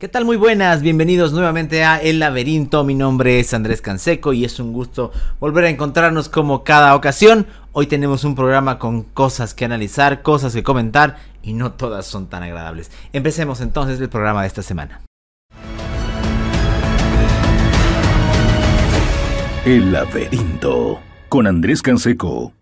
¿Qué 0.00 0.08
tal? 0.08 0.24
Muy 0.24 0.38
buenas, 0.38 0.80
bienvenidos 0.80 1.34
nuevamente 1.34 1.84
a 1.84 1.98
El 1.98 2.20
Laberinto. 2.20 2.84
Mi 2.84 2.94
nombre 2.94 3.38
es 3.38 3.52
Andrés 3.52 3.82
Canseco 3.82 4.32
y 4.32 4.46
es 4.46 4.58
un 4.58 4.72
gusto 4.72 5.12
volver 5.40 5.64
a 5.64 5.68
encontrarnos 5.68 6.30
como 6.30 6.64
cada 6.64 6.94
ocasión. 6.94 7.46
Hoy 7.72 7.86
tenemos 7.86 8.24
un 8.24 8.34
programa 8.34 8.78
con 8.78 9.02
cosas 9.02 9.52
que 9.52 9.66
analizar, 9.66 10.22
cosas 10.22 10.54
que 10.54 10.62
comentar 10.62 11.18
y 11.42 11.52
no 11.52 11.72
todas 11.72 12.06
son 12.06 12.28
tan 12.28 12.42
agradables. 12.42 12.90
Empecemos 13.12 13.60
entonces 13.60 14.00
el 14.00 14.08
programa 14.08 14.40
de 14.40 14.46
esta 14.46 14.62
semana. 14.62 15.02
El 19.66 19.92
Laberinto 19.92 20.98
con 21.28 21.46
Andrés 21.46 21.82
Canseco. 21.82 22.54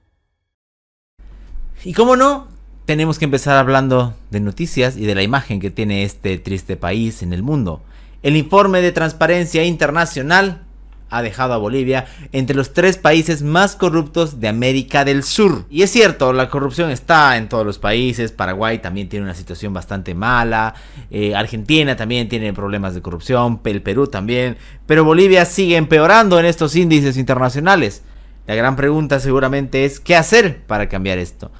Y 1.84 1.92
como 1.92 2.16
no, 2.16 2.48
tenemos 2.88 3.18
que 3.18 3.26
empezar 3.26 3.58
hablando 3.58 4.14
de 4.30 4.40
noticias 4.40 4.96
y 4.96 5.04
de 5.04 5.14
la 5.14 5.22
imagen 5.22 5.60
que 5.60 5.70
tiene 5.70 6.04
este 6.04 6.38
triste 6.38 6.78
país 6.78 7.22
en 7.22 7.34
el 7.34 7.42
mundo. 7.42 7.82
El 8.22 8.34
informe 8.34 8.80
de 8.80 8.92
Transparencia 8.92 9.62
Internacional 9.62 10.62
ha 11.10 11.20
dejado 11.20 11.52
a 11.52 11.58
Bolivia 11.58 12.06
entre 12.32 12.56
los 12.56 12.72
tres 12.72 12.96
países 12.96 13.42
más 13.42 13.76
corruptos 13.76 14.40
de 14.40 14.48
América 14.48 15.04
del 15.04 15.22
Sur. 15.22 15.66
Y 15.68 15.82
es 15.82 15.90
cierto, 15.90 16.32
la 16.32 16.48
corrupción 16.48 16.90
está 16.90 17.36
en 17.36 17.50
todos 17.50 17.66
los 17.66 17.78
países, 17.78 18.32
Paraguay 18.32 18.78
también 18.78 19.10
tiene 19.10 19.26
una 19.26 19.34
situación 19.34 19.74
bastante 19.74 20.14
mala, 20.14 20.72
eh, 21.10 21.34
Argentina 21.34 21.94
también 21.94 22.30
tiene 22.30 22.54
problemas 22.54 22.94
de 22.94 23.02
corrupción, 23.02 23.60
el 23.64 23.82
Perú 23.82 24.06
también, 24.06 24.56
pero 24.86 25.04
Bolivia 25.04 25.44
sigue 25.44 25.76
empeorando 25.76 26.40
en 26.40 26.46
estos 26.46 26.74
índices 26.74 27.18
internacionales. 27.18 28.02
La 28.46 28.54
gran 28.54 28.76
pregunta 28.76 29.20
seguramente 29.20 29.84
es, 29.84 30.00
¿qué 30.00 30.16
hacer 30.16 30.62
para 30.66 30.88
cambiar 30.88 31.18
esto? 31.18 31.50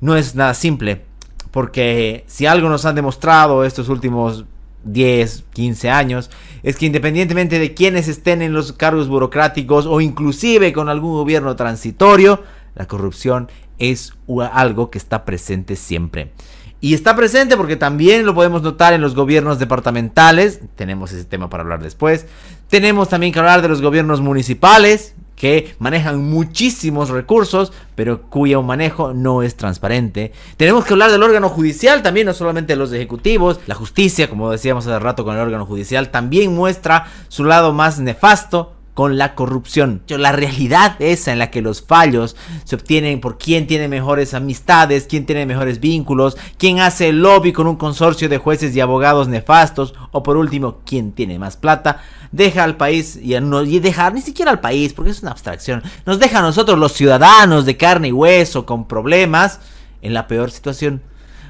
No 0.00 0.16
es 0.16 0.34
nada 0.34 0.54
simple. 0.54 1.04
Porque 1.50 2.24
si 2.26 2.46
algo 2.46 2.68
nos 2.68 2.84
han 2.84 2.96
demostrado 2.96 3.64
estos 3.64 3.88
últimos 3.88 4.44
10, 4.84 5.44
15 5.52 5.90
años, 5.90 6.30
es 6.62 6.76
que 6.76 6.86
independientemente 6.86 7.58
de 7.58 7.74
quienes 7.74 8.08
estén 8.08 8.42
en 8.42 8.52
los 8.52 8.72
cargos 8.72 9.08
burocráticos 9.08 9.86
o 9.86 10.00
inclusive 10.00 10.72
con 10.72 10.88
algún 10.88 11.12
gobierno 11.12 11.56
transitorio, 11.56 12.42
la 12.74 12.86
corrupción 12.86 13.48
es 13.78 14.12
algo 14.52 14.90
que 14.90 14.98
está 14.98 15.24
presente 15.24 15.76
siempre. 15.76 16.32
Y 16.80 16.92
está 16.92 17.16
presente 17.16 17.56
porque 17.56 17.76
también 17.76 18.26
lo 18.26 18.34
podemos 18.34 18.62
notar 18.62 18.92
en 18.92 19.00
los 19.00 19.14
gobiernos 19.14 19.58
departamentales, 19.58 20.60
tenemos 20.76 21.12
ese 21.12 21.24
tema 21.24 21.48
para 21.48 21.62
hablar 21.62 21.82
después, 21.82 22.26
tenemos 22.68 23.08
también 23.08 23.32
que 23.32 23.38
hablar 23.38 23.62
de 23.62 23.68
los 23.68 23.80
gobiernos 23.80 24.20
municipales, 24.20 25.14
que 25.36 25.74
manejan 25.78 26.22
muchísimos 26.22 27.10
recursos, 27.10 27.72
pero 27.94 28.22
cuyo 28.22 28.62
manejo 28.62 29.12
no 29.14 29.42
es 29.42 29.56
transparente. 29.56 30.32
Tenemos 30.56 30.84
que 30.84 30.94
hablar 30.94 31.10
del 31.10 31.22
órgano 31.22 31.48
judicial 31.48 32.02
también, 32.02 32.26
no 32.26 32.34
solamente 32.34 32.76
los 32.76 32.92
ejecutivos. 32.92 33.60
La 33.66 33.74
justicia, 33.74 34.28
como 34.28 34.50
decíamos 34.50 34.86
hace 34.86 34.98
rato 34.98 35.24
con 35.24 35.34
el 35.34 35.42
órgano 35.42 35.66
judicial, 35.66 36.10
también 36.10 36.54
muestra 36.54 37.06
su 37.28 37.44
lado 37.44 37.72
más 37.72 37.98
nefasto 37.98 38.72
con 38.94 39.18
la 39.18 39.34
corrupción. 39.34 40.02
La 40.08 40.32
realidad 40.32 40.96
esa 41.00 41.32
en 41.32 41.40
la 41.40 41.50
que 41.50 41.60
los 41.60 41.82
fallos 41.82 42.36
se 42.64 42.76
obtienen 42.76 43.20
por 43.20 43.38
quién 43.38 43.66
tiene 43.66 43.88
mejores 43.88 44.34
amistades, 44.34 45.06
quién 45.08 45.26
tiene 45.26 45.46
mejores 45.46 45.80
vínculos, 45.80 46.36
quién 46.58 46.78
hace 46.78 47.08
el 47.08 47.20
lobby 47.20 47.52
con 47.52 47.66
un 47.66 47.76
consorcio 47.76 48.28
de 48.28 48.38
jueces 48.38 48.74
y 48.74 48.80
abogados 48.80 49.28
nefastos, 49.28 49.94
o 50.12 50.22
por 50.22 50.36
último, 50.36 50.78
quién 50.86 51.12
tiene 51.12 51.40
más 51.40 51.56
plata, 51.56 52.02
deja 52.30 52.62
al 52.62 52.76
país 52.76 53.18
y, 53.20 53.38
no, 53.40 53.64
y 53.64 53.80
ni 53.80 54.20
siquiera 54.20 54.52
al 54.52 54.60
país, 54.60 54.92
porque 54.92 55.10
es 55.10 55.22
una 55.22 55.32
abstracción, 55.32 55.82
nos 56.06 56.20
deja 56.20 56.38
a 56.38 56.42
nosotros 56.42 56.78
los 56.78 56.92
ciudadanos 56.92 57.66
de 57.66 57.76
carne 57.76 58.08
y 58.08 58.12
hueso 58.12 58.64
con 58.64 58.86
problemas 58.86 59.60
en 60.02 60.14
la 60.14 60.28
peor 60.28 60.50
situación. 60.52 61.02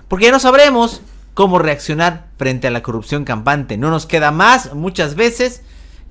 Porque 0.09 0.27
ya 0.27 0.33
no 0.33 0.41
sabremos 0.41 1.03
cómo 1.35 1.59
reaccionar 1.59 2.27
frente 2.39 2.69
a 2.69 2.71
la 2.71 2.83
corrupción 2.83 3.25
campante. 3.25 3.77
No 3.77 3.91
nos 3.91 4.07
queda 4.07 4.31
más 4.31 4.73
muchas 4.75 5.15
veces 5.17 5.63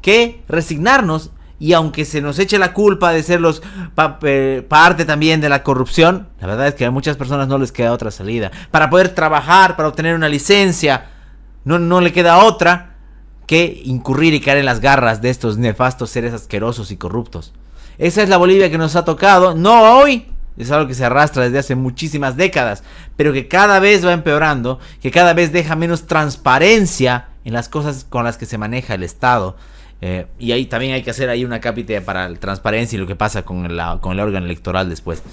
que 0.03 0.43
resignarnos 0.47 1.31
y 1.59 1.71
aunque 1.73 2.03
se 2.03 2.21
nos 2.21 2.39
eche 2.39 2.59
la 2.59 2.73
culpa 2.73 3.11
de 3.11 3.23
ser 3.23 3.39
los 3.39 3.63
parte 3.95 5.05
también 5.05 5.39
de 5.39 5.47
la 5.49 5.63
corrupción, 5.63 6.27
la 6.41 6.47
verdad 6.47 6.67
es 6.67 6.73
que 6.75 6.85
a 6.85 6.91
muchas 6.91 7.15
personas 7.15 7.47
no 7.47 7.57
les 7.57 7.71
queda 7.71 7.93
otra 7.93 8.11
salida. 8.11 8.51
Para 8.69 8.89
poder 8.89 9.09
trabajar, 9.15 9.77
para 9.77 9.87
obtener 9.87 10.13
una 10.13 10.27
licencia, 10.27 11.05
no, 11.63 11.79
no 11.79 12.01
le 12.01 12.11
queda 12.11 12.43
otra 12.43 12.97
que 13.47 13.81
incurrir 13.85 14.33
y 14.33 14.41
caer 14.41 14.57
en 14.57 14.65
las 14.65 14.81
garras 14.81 15.21
de 15.21 15.29
estos 15.29 15.57
nefastos 15.57 16.09
seres 16.09 16.33
asquerosos 16.33 16.91
y 16.91 16.97
corruptos. 16.97 17.53
Esa 17.97 18.21
es 18.21 18.29
la 18.29 18.37
Bolivia 18.37 18.69
que 18.69 18.77
nos 18.77 18.97
ha 18.97 19.05
tocado, 19.05 19.55
no 19.55 19.99
hoy, 19.99 20.27
es 20.57 20.69
algo 20.69 20.87
que 20.87 20.93
se 20.93 21.05
arrastra 21.05 21.43
desde 21.43 21.59
hace 21.59 21.75
muchísimas 21.75 22.35
décadas, 22.35 22.83
pero 23.15 23.31
que 23.31 23.47
cada 23.47 23.79
vez 23.79 24.05
va 24.05 24.11
empeorando, 24.11 24.79
que 25.01 25.11
cada 25.11 25.33
vez 25.33 25.53
deja 25.53 25.75
menos 25.75 26.07
transparencia 26.07 27.29
en 27.45 27.53
las 27.53 27.69
cosas 27.69 28.05
con 28.07 28.23
las 28.23 28.37
que 28.37 28.45
se 28.45 28.57
maneja 28.57 28.95
el 28.95 29.03
Estado. 29.03 29.55
Eh, 30.05 30.25
y 30.37 30.51
ahí 30.51 30.65
también 30.65 30.91
hay 30.95 31.01
que 31.01 31.11
hacer 31.11 31.29
ahí 31.29 31.45
una 31.45 31.61
cápita 31.61 32.01
para 32.01 32.27
la 32.27 32.37
transparencia 32.37 32.97
y 32.97 32.99
lo 32.99 33.07
que 33.07 33.15
pasa 33.15 33.45
con, 33.45 33.69
con 34.01 34.11
el 34.11 34.19
órgano 34.19 34.45
electoral 34.45 34.89
después. 34.89 35.23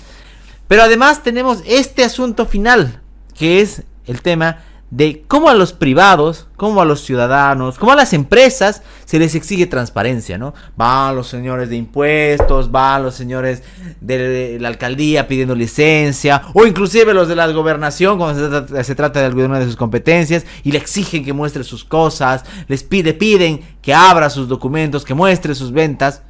Pero 0.68 0.84
además 0.84 1.24
tenemos 1.24 1.60
este 1.66 2.04
asunto 2.04 2.46
final, 2.46 3.00
que 3.36 3.62
es 3.62 3.82
el 4.06 4.22
tema 4.22 4.58
de 4.90 5.24
cómo 5.28 5.48
a 5.48 5.54
los 5.54 5.72
privados, 5.72 6.48
cómo 6.56 6.82
a 6.82 6.84
los 6.84 7.02
ciudadanos, 7.02 7.78
cómo 7.78 7.92
a 7.92 7.96
las 7.96 8.12
empresas 8.12 8.82
se 9.04 9.20
les 9.20 9.36
exige 9.36 9.66
transparencia, 9.66 10.36
¿no? 10.36 10.52
Van 10.76 11.14
los 11.14 11.28
señores 11.28 11.68
de 11.68 11.76
impuestos, 11.76 12.72
van 12.72 13.04
los 13.04 13.14
señores 13.14 13.62
de 14.00 14.58
la 14.60 14.68
alcaldía 14.68 15.28
pidiendo 15.28 15.54
licencia, 15.54 16.42
o 16.54 16.66
inclusive 16.66 17.14
los 17.14 17.28
de 17.28 17.36
la 17.36 17.46
gobernación 17.52 18.18
cuando 18.18 18.66
se 18.82 18.94
trata, 18.96 19.20
de 19.20 19.26
alguna 19.26 19.60
de 19.60 19.66
sus 19.66 19.76
competencias, 19.76 20.44
y 20.64 20.72
le 20.72 20.78
exigen 20.78 21.24
que 21.24 21.32
muestre 21.32 21.62
sus 21.62 21.84
cosas, 21.84 22.44
les 22.66 22.82
pide, 22.82 23.14
piden 23.14 23.60
que 23.80 23.94
abra 23.94 24.28
sus 24.28 24.48
documentos, 24.48 25.04
que 25.04 25.14
muestre 25.14 25.54
sus 25.54 25.70
ventas, 25.70 26.22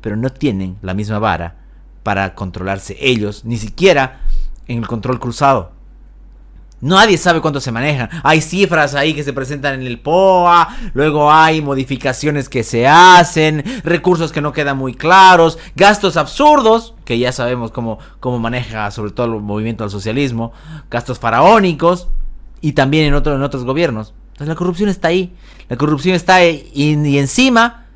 pero 0.00 0.16
no 0.16 0.30
tienen 0.30 0.76
la 0.82 0.94
misma 0.94 1.20
vara 1.20 1.56
para 2.02 2.34
controlarse 2.34 2.96
ellos, 3.00 3.44
ni 3.44 3.58
siquiera 3.58 4.22
en 4.66 4.78
el 4.78 4.88
control 4.88 5.20
cruzado. 5.20 5.77
Nadie 6.80 7.18
sabe 7.18 7.40
cuánto 7.40 7.60
se 7.60 7.72
manejan. 7.72 8.08
Hay 8.22 8.40
cifras 8.40 8.94
ahí 8.94 9.14
que 9.14 9.24
se 9.24 9.32
presentan 9.32 9.80
en 9.80 9.86
el 9.86 9.98
POA, 9.98 10.68
luego 10.94 11.32
hay 11.32 11.60
modificaciones 11.60 12.48
que 12.48 12.62
se 12.62 12.86
hacen, 12.86 13.64
recursos 13.82 14.30
que 14.30 14.40
no 14.40 14.52
quedan 14.52 14.78
muy 14.78 14.94
claros, 14.94 15.58
gastos 15.74 16.16
absurdos, 16.16 16.94
que 17.04 17.18
ya 17.18 17.32
sabemos 17.32 17.72
cómo, 17.72 17.98
cómo 18.20 18.38
maneja 18.38 18.90
sobre 18.92 19.10
todo 19.10 19.26
el 19.26 19.42
movimiento 19.42 19.82
al 19.82 19.90
socialismo, 19.90 20.52
gastos 20.90 21.18
faraónicos 21.18 22.08
y 22.60 22.72
también 22.72 23.06
en, 23.06 23.14
otro, 23.14 23.34
en 23.34 23.42
otros 23.42 23.64
gobiernos. 23.64 24.14
Entonces 24.28 24.48
la 24.48 24.54
corrupción 24.54 24.88
está 24.88 25.08
ahí. 25.08 25.34
La 25.68 25.76
corrupción 25.76 26.14
está 26.14 26.36
ahí 26.36 26.70
y, 26.72 27.18
encima 27.18 27.86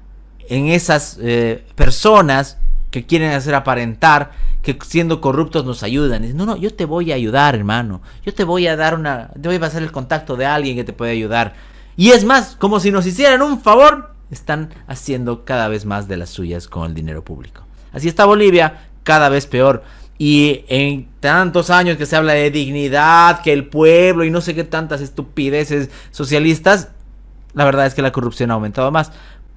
en 0.48 0.68
esas 0.68 1.18
eh, 1.20 1.64
personas 1.76 2.58
que 2.92 3.06
quieren 3.06 3.32
hacer 3.32 3.54
aparentar 3.54 4.30
que 4.62 4.78
siendo 4.84 5.20
corruptos 5.20 5.64
nos 5.64 5.82
ayudan. 5.82 6.36
no, 6.36 6.46
no, 6.46 6.56
yo 6.56 6.72
te 6.72 6.84
voy 6.84 7.10
a 7.10 7.16
ayudar, 7.16 7.56
hermano. 7.56 8.02
Yo 8.24 8.32
te 8.32 8.44
voy 8.44 8.68
a 8.68 8.76
dar 8.76 8.94
una. 8.94 9.30
Te 9.30 9.48
voy 9.48 9.56
a 9.56 9.60
pasar 9.60 9.82
el 9.82 9.90
contacto 9.90 10.36
de 10.36 10.46
alguien 10.46 10.76
que 10.76 10.84
te 10.84 10.92
puede 10.92 11.10
ayudar. 11.10 11.54
Y 11.96 12.10
es 12.10 12.24
más, 12.24 12.54
como 12.54 12.78
si 12.78 12.90
nos 12.90 13.06
hicieran 13.06 13.42
un 13.42 13.60
favor, 13.60 14.14
están 14.30 14.68
haciendo 14.86 15.44
cada 15.44 15.68
vez 15.68 15.84
más 15.84 16.06
de 16.06 16.18
las 16.18 16.30
suyas 16.30 16.68
con 16.68 16.86
el 16.86 16.94
dinero 16.94 17.24
público. 17.24 17.64
Así 17.92 18.08
está 18.08 18.26
Bolivia, 18.26 18.88
cada 19.02 19.30
vez 19.30 19.46
peor. 19.46 19.82
Y 20.18 20.64
en 20.68 21.08
tantos 21.18 21.70
años 21.70 21.96
que 21.96 22.06
se 22.06 22.14
habla 22.14 22.34
de 22.34 22.50
dignidad, 22.50 23.40
que 23.40 23.52
el 23.52 23.66
pueblo 23.66 24.22
y 24.24 24.30
no 24.30 24.42
sé 24.42 24.54
qué 24.54 24.64
tantas 24.64 25.00
estupideces 25.00 25.88
socialistas, 26.10 26.90
la 27.54 27.64
verdad 27.64 27.86
es 27.86 27.94
que 27.94 28.02
la 28.02 28.12
corrupción 28.12 28.50
ha 28.50 28.54
aumentado 28.54 28.90
más. 28.90 29.12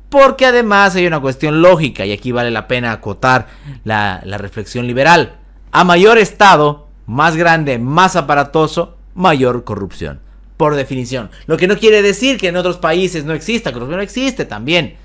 Porque 0.09 0.45
además 0.45 0.95
hay 0.95 1.07
una 1.07 1.19
cuestión 1.19 1.61
lógica 1.61 2.05
y 2.05 2.11
aquí 2.11 2.31
vale 2.31 2.51
la 2.51 2.67
pena 2.67 2.91
acotar 2.91 3.47
la, 3.83 4.21
reflexión 4.37 4.87
liberal. 4.87 5.37
A 5.71 5.83
mayor 5.83 6.17
Estado, 6.17 6.87
más 7.05 7.35
grande, 7.35 7.79
más 7.79 8.15
aparatoso, 8.15 8.97
mayor 9.13 9.63
corrupción. 9.63 10.21
Por 10.57 10.75
definición. 10.75 11.29
Lo 11.47 11.57
que 11.57 11.67
no 11.67 11.77
quiere 11.77 12.01
decir 12.01 12.37
que 12.37 12.47
en 12.47 12.57
otros 12.57 12.77
países 12.77 13.25
no 13.25 13.33
exista, 13.33 13.73
corrupción 13.73 13.97
no 13.97 14.03
existe 14.03 14.45
también. 14.45 14.95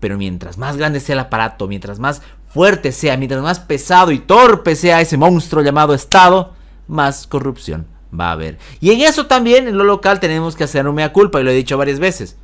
Pero 0.00 0.16
mientras 0.16 0.58
más 0.58 0.76
grande 0.76 0.98
sea 1.00 1.12
el 1.12 1.20
aparato, 1.20 1.68
mientras 1.68 1.98
más 1.98 2.22
fuerte 2.48 2.90
sea, 2.90 3.16
mientras 3.16 3.42
más 3.42 3.60
pesado 3.60 4.10
y 4.10 4.18
torpe 4.18 4.74
sea 4.74 5.00
ese 5.00 5.16
monstruo 5.16 5.62
llamado 5.62 5.94
Estado, 5.94 6.54
más 6.88 7.26
corrupción 7.26 7.86
va 8.18 8.28
a 8.28 8.32
haber. 8.32 8.58
Y 8.80 8.90
en 8.90 9.00
eso 9.00 9.26
también, 9.26 9.68
en 9.68 9.78
lo 9.78 9.84
local, 9.84 10.20
tenemos 10.20 10.56
que 10.56 10.64
hacer 10.64 10.86
un 10.86 10.94
mea 10.94 11.12
culpa, 11.12 11.40
y 11.40 11.44
lo 11.44 11.50
he 11.50 11.54
dicho 11.54 11.78
varias 11.78 11.98
veces. 11.98 12.36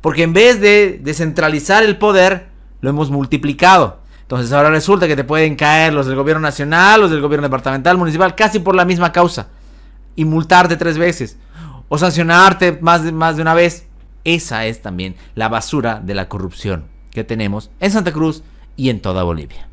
Porque 0.00 0.22
en 0.22 0.32
vez 0.32 0.60
de 0.60 1.00
descentralizar 1.02 1.82
el 1.82 1.98
poder, 1.98 2.48
lo 2.80 2.90
hemos 2.90 3.10
multiplicado. 3.10 4.00
Entonces 4.22 4.52
ahora 4.52 4.70
resulta 4.70 5.08
que 5.08 5.16
te 5.16 5.24
pueden 5.24 5.56
caer 5.56 5.92
los 5.92 6.06
del 6.06 6.16
gobierno 6.16 6.42
nacional, 6.42 7.00
los 7.00 7.10
del 7.10 7.20
gobierno 7.20 7.46
departamental, 7.46 7.96
municipal, 7.96 8.34
casi 8.34 8.58
por 8.58 8.74
la 8.74 8.84
misma 8.84 9.10
causa. 9.10 9.48
Y 10.16 10.24
multarte 10.24 10.76
tres 10.76 10.98
veces. 10.98 11.38
O 11.88 11.96
sancionarte 11.96 12.78
más 12.80 13.04
de, 13.04 13.12
más 13.12 13.36
de 13.36 13.42
una 13.42 13.54
vez. 13.54 13.86
Esa 14.24 14.66
es 14.66 14.82
también 14.82 15.16
la 15.34 15.48
basura 15.48 16.00
de 16.04 16.14
la 16.14 16.28
corrupción 16.28 16.84
que 17.10 17.24
tenemos 17.24 17.70
en 17.80 17.90
Santa 17.90 18.12
Cruz 18.12 18.42
y 18.76 18.90
en 18.90 19.00
toda 19.00 19.22
Bolivia. 19.22 19.68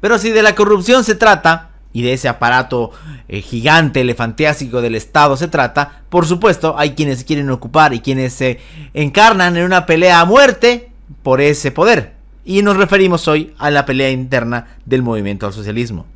Pero 0.00 0.18
si 0.18 0.30
de 0.30 0.42
la 0.42 0.54
corrupción 0.54 1.04
se 1.04 1.14
trata, 1.14 1.69
y 1.92 2.02
de 2.02 2.12
ese 2.12 2.28
aparato 2.28 2.90
eh, 3.28 3.40
gigante, 3.40 4.00
elefantiásico 4.00 4.80
del 4.80 4.94
Estado 4.94 5.36
se 5.36 5.48
trata, 5.48 6.02
por 6.08 6.26
supuesto 6.26 6.74
hay 6.78 6.90
quienes 6.92 7.24
quieren 7.24 7.50
ocupar 7.50 7.94
y 7.94 8.00
quienes 8.00 8.32
se 8.32 8.60
encarnan 8.94 9.56
en 9.56 9.64
una 9.64 9.86
pelea 9.86 10.20
a 10.20 10.24
muerte 10.24 10.90
por 11.22 11.40
ese 11.40 11.70
poder. 11.70 12.14
Y 12.44 12.62
nos 12.62 12.76
referimos 12.76 13.28
hoy 13.28 13.54
a 13.58 13.70
la 13.70 13.84
pelea 13.84 14.10
interna 14.10 14.78
del 14.86 15.02
movimiento 15.02 15.46
al 15.46 15.52
socialismo 15.52 16.06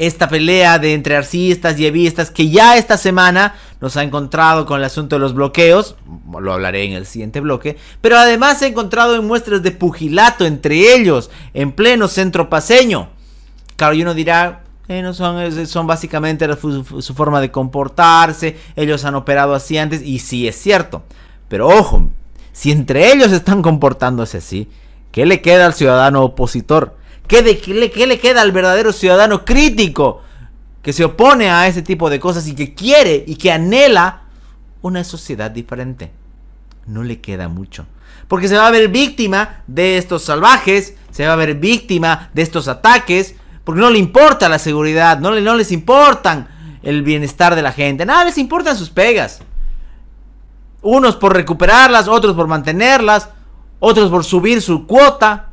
esta 0.00 0.30
pelea 0.30 0.78
de 0.78 0.94
entre 0.94 1.14
arcistas 1.14 1.78
y 1.78 1.84
evistas 1.84 2.30
que 2.30 2.48
ya 2.48 2.78
esta 2.78 2.96
semana 2.96 3.54
nos 3.82 3.98
ha 3.98 4.02
encontrado 4.02 4.64
con 4.64 4.78
el 4.78 4.84
asunto 4.84 5.16
de 5.16 5.20
los 5.20 5.34
bloqueos, 5.34 5.94
lo 6.40 6.54
hablaré 6.54 6.84
en 6.84 6.92
el 6.92 7.04
siguiente 7.04 7.40
bloque, 7.40 7.76
pero 8.00 8.16
además 8.16 8.58
se 8.58 8.64
ha 8.64 8.68
encontrado 8.68 9.14
en 9.14 9.26
muestras 9.26 9.62
de 9.62 9.72
pugilato 9.72 10.46
entre 10.46 10.94
ellos, 10.94 11.30
en 11.52 11.72
pleno 11.72 12.08
centro 12.08 12.48
paseño. 12.48 13.10
Claro, 13.80 13.94
y 13.94 14.02
uno 14.02 14.12
dirá, 14.12 14.60
eh, 14.88 15.00
no 15.00 15.14
son, 15.14 15.66
son 15.66 15.86
básicamente 15.86 16.46
su, 16.54 16.84
su 17.00 17.14
forma 17.14 17.40
de 17.40 17.50
comportarse, 17.50 18.58
ellos 18.76 19.06
han 19.06 19.14
operado 19.14 19.54
así 19.54 19.78
antes, 19.78 20.02
y 20.02 20.18
sí 20.18 20.46
es 20.46 20.56
cierto. 20.56 21.02
Pero 21.48 21.66
ojo, 21.66 22.10
si 22.52 22.72
entre 22.72 23.10
ellos 23.10 23.32
están 23.32 23.62
comportándose 23.62 24.36
así, 24.36 24.68
¿qué 25.12 25.24
le 25.24 25.40
queda 25.40 25.64
al 25.64 25.72
ciudadano 25.72 26.22
opositor? 26.22 26.94
¿Qué, 27.26 27.40
le, 27.40 28.18
queda 28.20 28.42
al 28.42 28.52
verdadero 28.52 28.92
ciudadano 28.92 29.46
crítico 29.46 30.20
que 30.82 30.92
se 30.92 31.04
opone 31.04 31.48
a 31.48 31.66
ese 31.66 31.80
tipo 31.80 32.10
de 32.10 32.20
cosas 32.20 32.46
y 32.48 32.54
que 32.54 32.74
quiere 32.74 33.24
y 33.26 33.36
que 33.36 33.50
anhela 33.50 34.24
una 34.82 35.04
sociedad 35.04 35.50
diferente? 35.50 36.10
No 36.86 37.02
le 37.02 37.22
queda 37.22 37.48
mucho. 37.48 37.86
Porque 38.28 38.46
se 38.46 38.58
va 38.58 38.66
a 38.66 38.72
ver 38.72 38.88
víctima 38.88 39.62
de 39.66 39.96
estos 39.96 40.24
salvajes, 40.24 40.96
se 41.10 41.26
va 41.26 41.32
a 41.32 41.36
ver 41.36 41.54
víctima 41.54 42.28
de 42.34 42.42
estos 42.42 42.68
ataques, 42.68 43.36
porque 43.64 43.80
no 43.80 43.90
le 43.90 43.98
importa 43.98 44.48
la 44.48 44.58
seguridad, 44.58 45.18
no, 45.18 45.38
no 45.38 45.54
les 45.54 45.72
importan 45.72 46.48
el 46.82 47.02
bienestar 47.02 47.54
de 47.54 47.62
la 47.62 47.72
gente, 47.72 48.06
nada 48.06 48.24
les 48.24 48.38
importan 48.38 48.76
sus 48.76 48.90
pegas. 48.90 49.40
Unos 50.82 51.16
por 51.16 51.34
recuperarlas, 51.34 52.08
otros 52.08 52.34
por 52.34 52.46
mantenerlas, 52.46 53.28
otros 53.80 54.10
por 54.10 54.24
subir 54.24 54.62
su 54.62 54.86
cuota. 54.86 55.46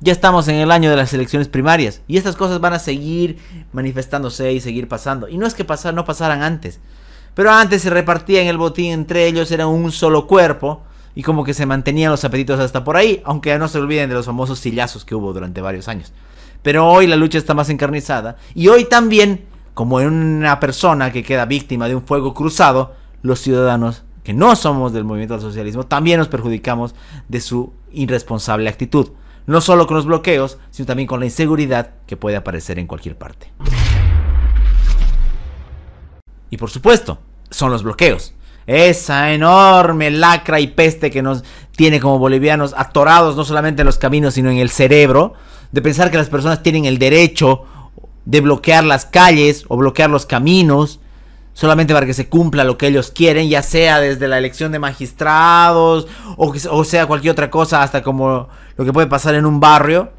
Ya 0.00 0.12
estamos 0.12 0.48
en 0.48 0.56
el 0.56 0.70
año 0.72 0.90
de 0.90 0.96
las 0.96 1.14
elecciones 1.14 1.48
primarias 1.48 2.02
y 2.08 2.16
estas 2.16 2.36
cosas 2.36 2.60
van 2.60 2.72
a 2.72 2.78
seguir 2.78 3.38
manifestándose 3.72 4.52
y 4.52 4.60
seguir 4.60 4.88
pasando. 4.88 5.28
Y 5.28 5.38
no 5.38 5.46
es 5.46 5.54
que 5.54 5.64
pasar, 5.64 5.94
no 5.94 6.04
pasaran 6.04 6.42
antes. 6.42 6.80
Pero 7.34 7.50
antes 7.50 7.82
se 7.82 7.90
repartían 7.90 8.46
el 8.46 8.58
botín 8.58 8.92
entre 8.92 9.26
ellos, 9.26 9.50
era 9.52 9.66
un 9.66 9.90
solo 9.92 10.26
cuerpo 10.26 10.82
y 11.14 11.22
como 11.22 11.44
que 11.44 11.54
se 11.54 11.66
mantenían 11.66 12.10
los 12.10 12.24
apetitos 12.24 12.58
hasta 12.60 12.84
por 12.84 12.96
ahí, 12.96 13.22
aunque 13.24 13.56
no 13.58 13.68
se 13.68 13.78
olviden 13.78 14.08
de 14.08 14.16
los 14.16 14.26
famosos 14.26 14.58
sillazos 14.58 15.04
que 15.04 15.14
hubo 15.14 15.32
durante 15.32 15.60
varios 15.60 15.88
años. 15.88 16.12
Pero 16.62 16.88
hoy 16.88 17.06
la 17.06 17.16
lucha 17.16 17.38
está 17.38 17.54
más 17.54 17.68
encarnizada 17.68 18.36
y 18.54 18.68
hoy 18.68 18.84
también, 18.84 19.44
como 19.74 20.00
en 20.00 20.08
una 20.08 20.60
persona 20.60 21.12
que 21.12 21.22
queda 21.22 21.44
víctima 21.44 21.88
de 21.88 21.96
un 21.96 22.02
fuego 22.02 22.34
cruzado, 22.34 22.94
los 23.22 23.40
ciudadanos 23.40 24.04
que 24.22 24.32
no 24.32 24.54
somos 24.54 24.92
del 24.92 25.04
movimiento 25.04 25.34
del 25.34 25.42
socialismo 25.42 25.84
también 25.84 26.18
nos 26.18 26.28
perjudicamos 26.28 26.94
de 27.28 27.40
su 27.40 27.72
irresponsable 27.92 28.68
actitud 28.68 29.10
no 29.46 29.60
solo 29.60 29.86
con 29.86 29.96
los 29.96 30.06
bloqueos, 30.06 30.58
sino 30.70 30.86
también 30.86 31.06
con 31.06 31.20
la 31.20 31.26
inseguridad 31.26 31.90
que 32.06 32.16
puede 32.16 32.36
aparecer 32.36 32.78
en 32.78 32.86
cualquier 32.86 33.16
parte. 33.16 33.52
Y 36.50 36.56
por 36.56 36.70
supuesto, 36.70 37.18
son 37.50 37.72
los 37.72 37.82
bloqueos. 37.82 38.34
Esa 38.66 39.32
enorme 39.32 40.10
lacra 40.10 40.60
y 40.60 40.68
peste 40.68 41.10
que 41.10 41.22
nos 41.22 41.42
tiene 41.74 41.98
como 41.98 42.18
bolivianos 42.18 42.74
atorados 42.76 43.36
no 43.36 43.44
solamente 43.44 43.82
en 43.82 43.86
los 43.86 43.98
caminos, 43.98 44.34
sino 44.34 44.50
en 44.50 44.58
el 44.58 44.70
cerebro, 44.70 45.34
de 45.72 45.82
pensar 45.82 46.10
que 46.10 46.18
las 46.18 46.28
personas 46.28 46.62
tienen 46.62 46.84
el 46.84 46.98
derecho 46.98 47.64
de 48.24 48.40
bloquear 48.40 48.84
las 48.84 49.04
calles 49.04 49.64
o 49.68 49.76
bloquear 49.76 50.10
los 50.10 50.26
caminos 50.26 51.00
solamente 51.54 51.92
para 51.92 52.06
que 52.06 52.14
se 52.14 52.28
cumpla 52.28 52.64
lo 52.64 52.78
que 52.78 52.86
ellos 52.86 53.10
quieren, 53.10 53.48
ya 53.48 53.62
sea 53.62 54.00
desde 54.00 54.28
la 54.28 54.38
elección 54.38 54.72
de 54.72 54.78
magistrados 54.78 56.06
o, 56.36 56.54
o 56.70 56.84
sea 56.84 57.06
cualquier 57.06 57.32
otra 57.32 57.50
cosa, 57.50 57.82
hasta 57.82 58.02
como 58.02 58.48
lo 58.76 58.84
que 58.84 58.92
puede 58.92 59.06
pasar 59.06 59.34
en 59.34 59.46
un 59.46 59.60
barrio. 59.60 60.12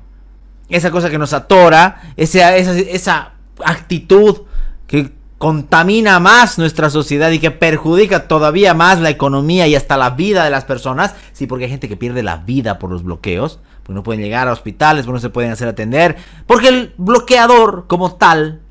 Esa 0.69 0.91
cosa 0.91 1.09
que 1.09 1.17
nos 1.17 1.33
atora, 1.33 2.01
esa, 2.15 2.55
esa, 2.55 2.77
esa 2.77 3.33
actitud 3.63 4.41
que 4.87 5.11
contamina 5.37 6.19
más 6.19 6.57
nuestra 6.57 6.89
sociedad 6.89 7.29
y 7.31 7.39
que 7.39 7.51
perjudica 7.51 8.27
todavía 8.27 8.73
más 8.73 8.99
la 9.01 9.09
economía 9.09 9.67
y 9.67 9.75
hasta 9.75 9.97
la 9.97 10.11
vida 10.11 10.45
de 10.45 10.49
las 10.49 10.63
personas. 10.65 11.15
Sí, 11.33 11.47
porque 11.47 11.65
hay 11.65 11.71
gente 11.71 11.89
que 11.89 11.97
pierde 11.97 12.23
la 12.23 12.37
vida 12.37 12.79
por 12.79 12.89
los 12.89 13.03
bloqueos, 13.03 13.59
porque 13.83 13.93
no 13.93 14.03
pueden 14.03 14.23
llegar 14.23 14.47
a 14.47 14.53
hospitales, 14.53 15.05
porque 15.05 15.17
no 15.17 15.21
se 15.21 15.29
pueden 15.29 15.51
hacer 15.51 15.67
atender, 15.67 16.15
porque 16.47 16.69
el 16.69 16.93
bloqueador 16.97 17.85
como 17.87 18.15
tal 18.15 18.61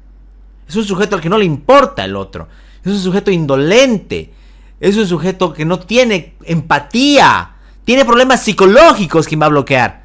es 0.67 0.77
un 0.77 0.85
sujeto 0.85 1.17
al 1.17 1.23
que 1.23 1.29
no 1.29 1.39
le 1.39 1.45
importa 1.45 2.05
el 2.05 2.17
otro. 2.17 2.49
Es 2.83 2.91
un 2.93 2.99
sujeto 2.99 3.31
indolente. 3.31 4.33
Es 4.81 4.97
un 4.97 5.07
sujeto 5.07 5.53
que 5.53 5.65
no 5.65 5.79
tiene 5.79 6.35
empatía. 6.45 7.51
Tiene 7.85 8.05
problemas 8.05 8.43
psicológicos 8.43 9.29
quien 9.29 9.41
va 9.41 9.47
a 9.47 9.51
bloquear. 9.51 10.03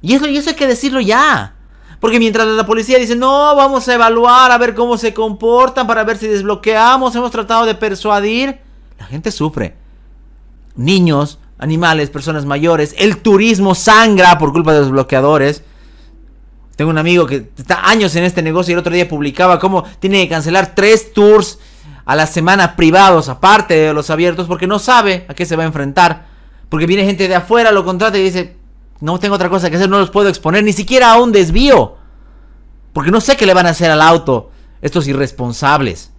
Y 0.00 0.14
eso, 0.14 0.28
y 0.28 0.36
eso 0.36 0.50
hay 0.50 0.56
que 0.56 0.66
decirlo 0.66 1.00
ya. 1.00 1.54
Porque 2.00 2.20
mientras 2.20 2.46
la 2.46 2.64
policía 2.64 2.98
dice, 2.98 3.16
no, 3.16 3.56
vamos 3.56 3.88
a 3.88 3.94
evaluar, 3.94 4.52
a 4.52 4.58
ver 4.58 4.74
cómo 4.74 4.96
se 4.96 5.12
comportan, 5.12 5.86
para 5.86 6.04
ver 6.04 6.16
si 6.16 6.28
desbloqueamos, 6.28 7.16
hemos 7.16 7.32
tratado 7.32 7.66
de 7.66 7.74
persuadir, 7.74 8.60
la 8.98 9.06
gente 9.06 9.32
sufre. 9.32 9.74
Niños, 10.76 11.40
animales, 11.58 12.10
personas 12.10 12.44
mayores, 12.44 12.94
el 12.98 13.18
turismo 13.18 13.74
sangra 13.74 14.38
por 14.38 14.52
culpa 14.52 14.72
de 14.72 14.80
los 14.80 14.90
bloqueadores. 14.90 15.62
Tengo 16.76 16.90
un 16.90 16.98
amigo 16.98 17.26
que 17.26 17.50
está 17.56 17.88
años 17.88 18.14
en 18.14 18.24
este 18.24 18.42
negocio 18.42 18.72
y 18.72 18.74
el 18.74 18.78
otro 18.78 18.92
día 18.92 19.08
publicaba 19.08 19.58
cómo 19.58 19.82
tiene 19.98 20.22
que 20.22 20.28
cancelar 20.28 20.74
tres 20.74 21.12
tours 21.12 21.58
a 22.04 22.14
la 22.14 22.26
semana 22.26 22.76
privados, 22.76 23.28
aparte 23.28 23.74
de 23.74 23.92
los 23.92 24.10
abiertos, 24.10 24.46
porque 24.46 24.66
no 24.66 24.78
sabe 24.78 25.26
a 25.28 25.34
qué 25.34 25.44
se 25.44 25.56
va 25.56 25.64
a 25.64 25.66
enfrentar. 25.66 26.26
Porque 26.68 26.86
viene 26.86 27.04
gente 27.04 27.26
de 27.26 27.34
afuera, 27.34 27.72
lo 27.72 27.84
contrata 27.84 28.16
y 28.16 28.22
dice, 28.22 28.56
no 29.00 29.18
tengo 29.18 29.34
otra 29.34 29.50
cosa 29.50 29.68
que 29.68 29.76
hacer, 29.76 29.88
no 29.88 29.98
los 29.98 30.10
puedo 30.10 30.28
exponer, 30.28 30.62
ni 30.62 30.72
siquiera 30.72 31.12
a 31.12 31.20
un 31.20 31.32
desvío. 31.32 31.96
Porque 32.92 33.10
no 33.10 33.20
sé 33.20 33.36
qué 33.36 33.44
le 33.44 33.54
van 33.54 33.66
a 33.66 33.70
hacer 33.70 33.90
al 33.90 34.00
auto 34.00 34.50
estos 34.80 35.06
irresponsables. 35.08 36.12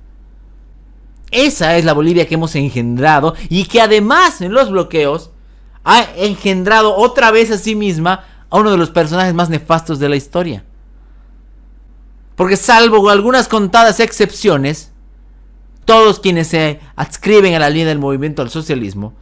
Esa 1.32 1.78
es 1.78 1.86
la 1.86 1.94
Bolivia 1.94 2.28
que 2.28 2.36
hemos 2.36 2.56
engendrado 2.56 3.36
y 3.50 3.66
que 3.66 3.82
además 3.82 4.42
en 4.42 4.54
los 4.54 4.72
bloqueos 4.72 5.32
ha 5.84 6.04
engendrado 6.16 6.96
otra 6.96 7.32
vez 7.32 7.52
a 7.52 7.58
sí 7.58 7.76
misma 7.76 8.26
a 8.50 8.58
uno 8.58 8.72
de 8.72 8.78
los 8.78 8.90
personajes 8.90 9.34
más 9.34 9.50
nefastos 9.50 10.00
de 10.00 10.10
la 10.10 10.16
historia. 10.16 10.64
Porque 12.36 12.58
salvo 12.58 13.10
algunas 13.10 13.48
contadas 13.48 14.00
excepciones, 14.00 14.92
todos 15.86 16.20
quienes 16.20 16.48
se 16.48 16.80
adscriben 16.96 17.54
a 17.54 17.60
la 17.60 17.70
línea 17.70 17.90
del 17.90 18.00
movimiento 18.00 18.42
al 18.42 18.50
socialismo 18.50 19.14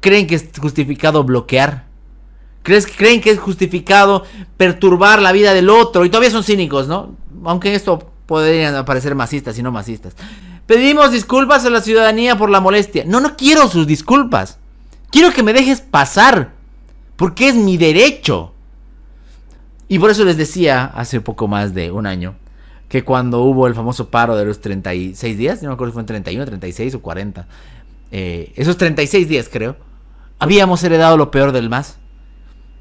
creen 0.00 0.26
que 0.26 0.34
es 0.34 0.48
justificado 0.58 1.22
bloquear. 1.24 1.84
Creen 2.62 3.20
que 3.20 3.30
es 3.30 3.38
justificado 3.38 4.24
perturbar 4.56 5.22
la 5.22 5.32
vida 5.32 5.54
del 5.54 5.70
otro. 5.70 6.04
Y 6.04 6.10
todavía 6.10 6.30
son 6.30 6.44
cínicos, 6.44 6.88
¿no? 6.88 7.16
Aunque 7.44 7.74
esto 7.74 8.10
podrían 8.26 8.74
aparecer 8.74 9.14
masistas 9.14 9.58
y 9.58 9.62
no 9.62 9.72
masistas. 9.72 10.14
Pedimos 10.70 11.10
disculpas 11.10 11.64
a 11.64 11.70
la 11.70 11.80
ciudadanía 11.80 12.38
por 12.38 12.48
la 12.48 12.60
molestia. 12.60 13.02
No, 13.04 13.18
no 13.18 13.36
quiero 13.36 13.66
sus 13.66 13.88
disculpas. 13.88 14.60
Quiero 15.10 15.32
que 15.32 15.42
me 15.42 15.52
dejes 15.52 15.80
pasar. 15.80 16.52
Porque 17.16 17.48
es 17.48 17.56
mi 17.56 17.76
derecho. 17.76 18.52
Y 19.88 19.98
por 19.98 20.10
eso 20.10 20.24
les 20.24 20.36
decía 20.36 20.84
hace 20.84 21.20
poco 21.20 21.48
más 21.48 21.74
de 21.74 21.90
un 21.90 22.06
año 22.06 22.36
que 22.88 23.02
cuando 23.02 23.40
hubo 23.40 23.66
el 23.66 23.74
famoso 23.74 24.10
paro 24.10 24.36
de 24.36 24.44
los 24.44 24.60
36 24.60 25.36
días, 25.36 25.60
no 25.60 25.70
me 25.70 25.74
acuerdo 25.74 25.90
si 25.90 25.94
fue 25.94 26.02
en 26.02 26.06
31, 26.06 26.46
36 26.46 26.94
o 26.94 27.02
40, 27.02 27.48
eh, 28.12 28.52
esos 28.54 28.76
36 28.76 29.28
días 29.28 29.48
creo, 29.52 29.74
habíamos 30.38 30.84
heredado 30.84 31.16
lo 31.16 31.32
peor 31.32 31.50
del 31.50 31.68
más. 31.68 31.96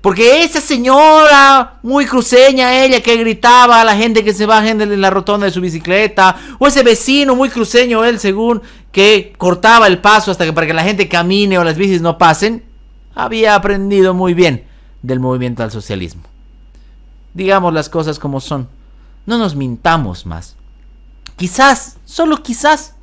Porque 0.01 0.43
esa 0.43 0.61
señora, 0.61 1.79
muy 1.83 2.05
cruceña 2.05 2.83
ella, 2.83 3.01
que 3.01 3.17
gritaba 3.17 3.81
a 3.81 3.83
la 3.83 3.97
gente 3.97 4.23
que 4.23 4.33
se 4.33 4.45
bajen 4.45 4.79
en 4.79 5.01
la 5.01 5.09
rotonda 5.09 5.45
de 5.45 5.51
su 5.51 5.59
bicicleta, 5.59 6.37
o 6.57 6.67
ese 6.67 6.83
vecino 6.83 7.35
muy 7.35 7.49
cruceño 7.49 8.05
él, 8.05 8.17
según, 8.17 8.61
que 8.93 9.33
cortaba 9.37 9.87
el 9.87 9.99
paso 9.99 10.31
hasta 10.31 10.45
que 10.45 10.53
para 10.53 10.67
que 10.67 10.73
la 10.73 10.83
gente 10.83 11.09
camine 11.09 11.57
o 11.57 11.65
las 11.65 11.77
bicis 11.77 12.01
no 12.01 12.17
pasen, 12.17 12.63
había 13.13 13.55
aprendido 13.55 14.13
muy 14.13 14.33
bien 14.33 14.63
del 15.01 15.19
movimiento 15.19 15.63
al 15.63 15.71
socialismo. 15.71 16.23
Digamos 17.33 17.73
las 17.73 17.89
cosas 17.89 18.19
como 18.19 18.39
son. 18.39 18.69
No 19.25 19.37
nos 19.37 19.55
mintamos 19.55 20.25
más. 20.25 20.55
Quizás, 21.35 21.97
solo 22.05 22.41
quizás, 22.41 22.95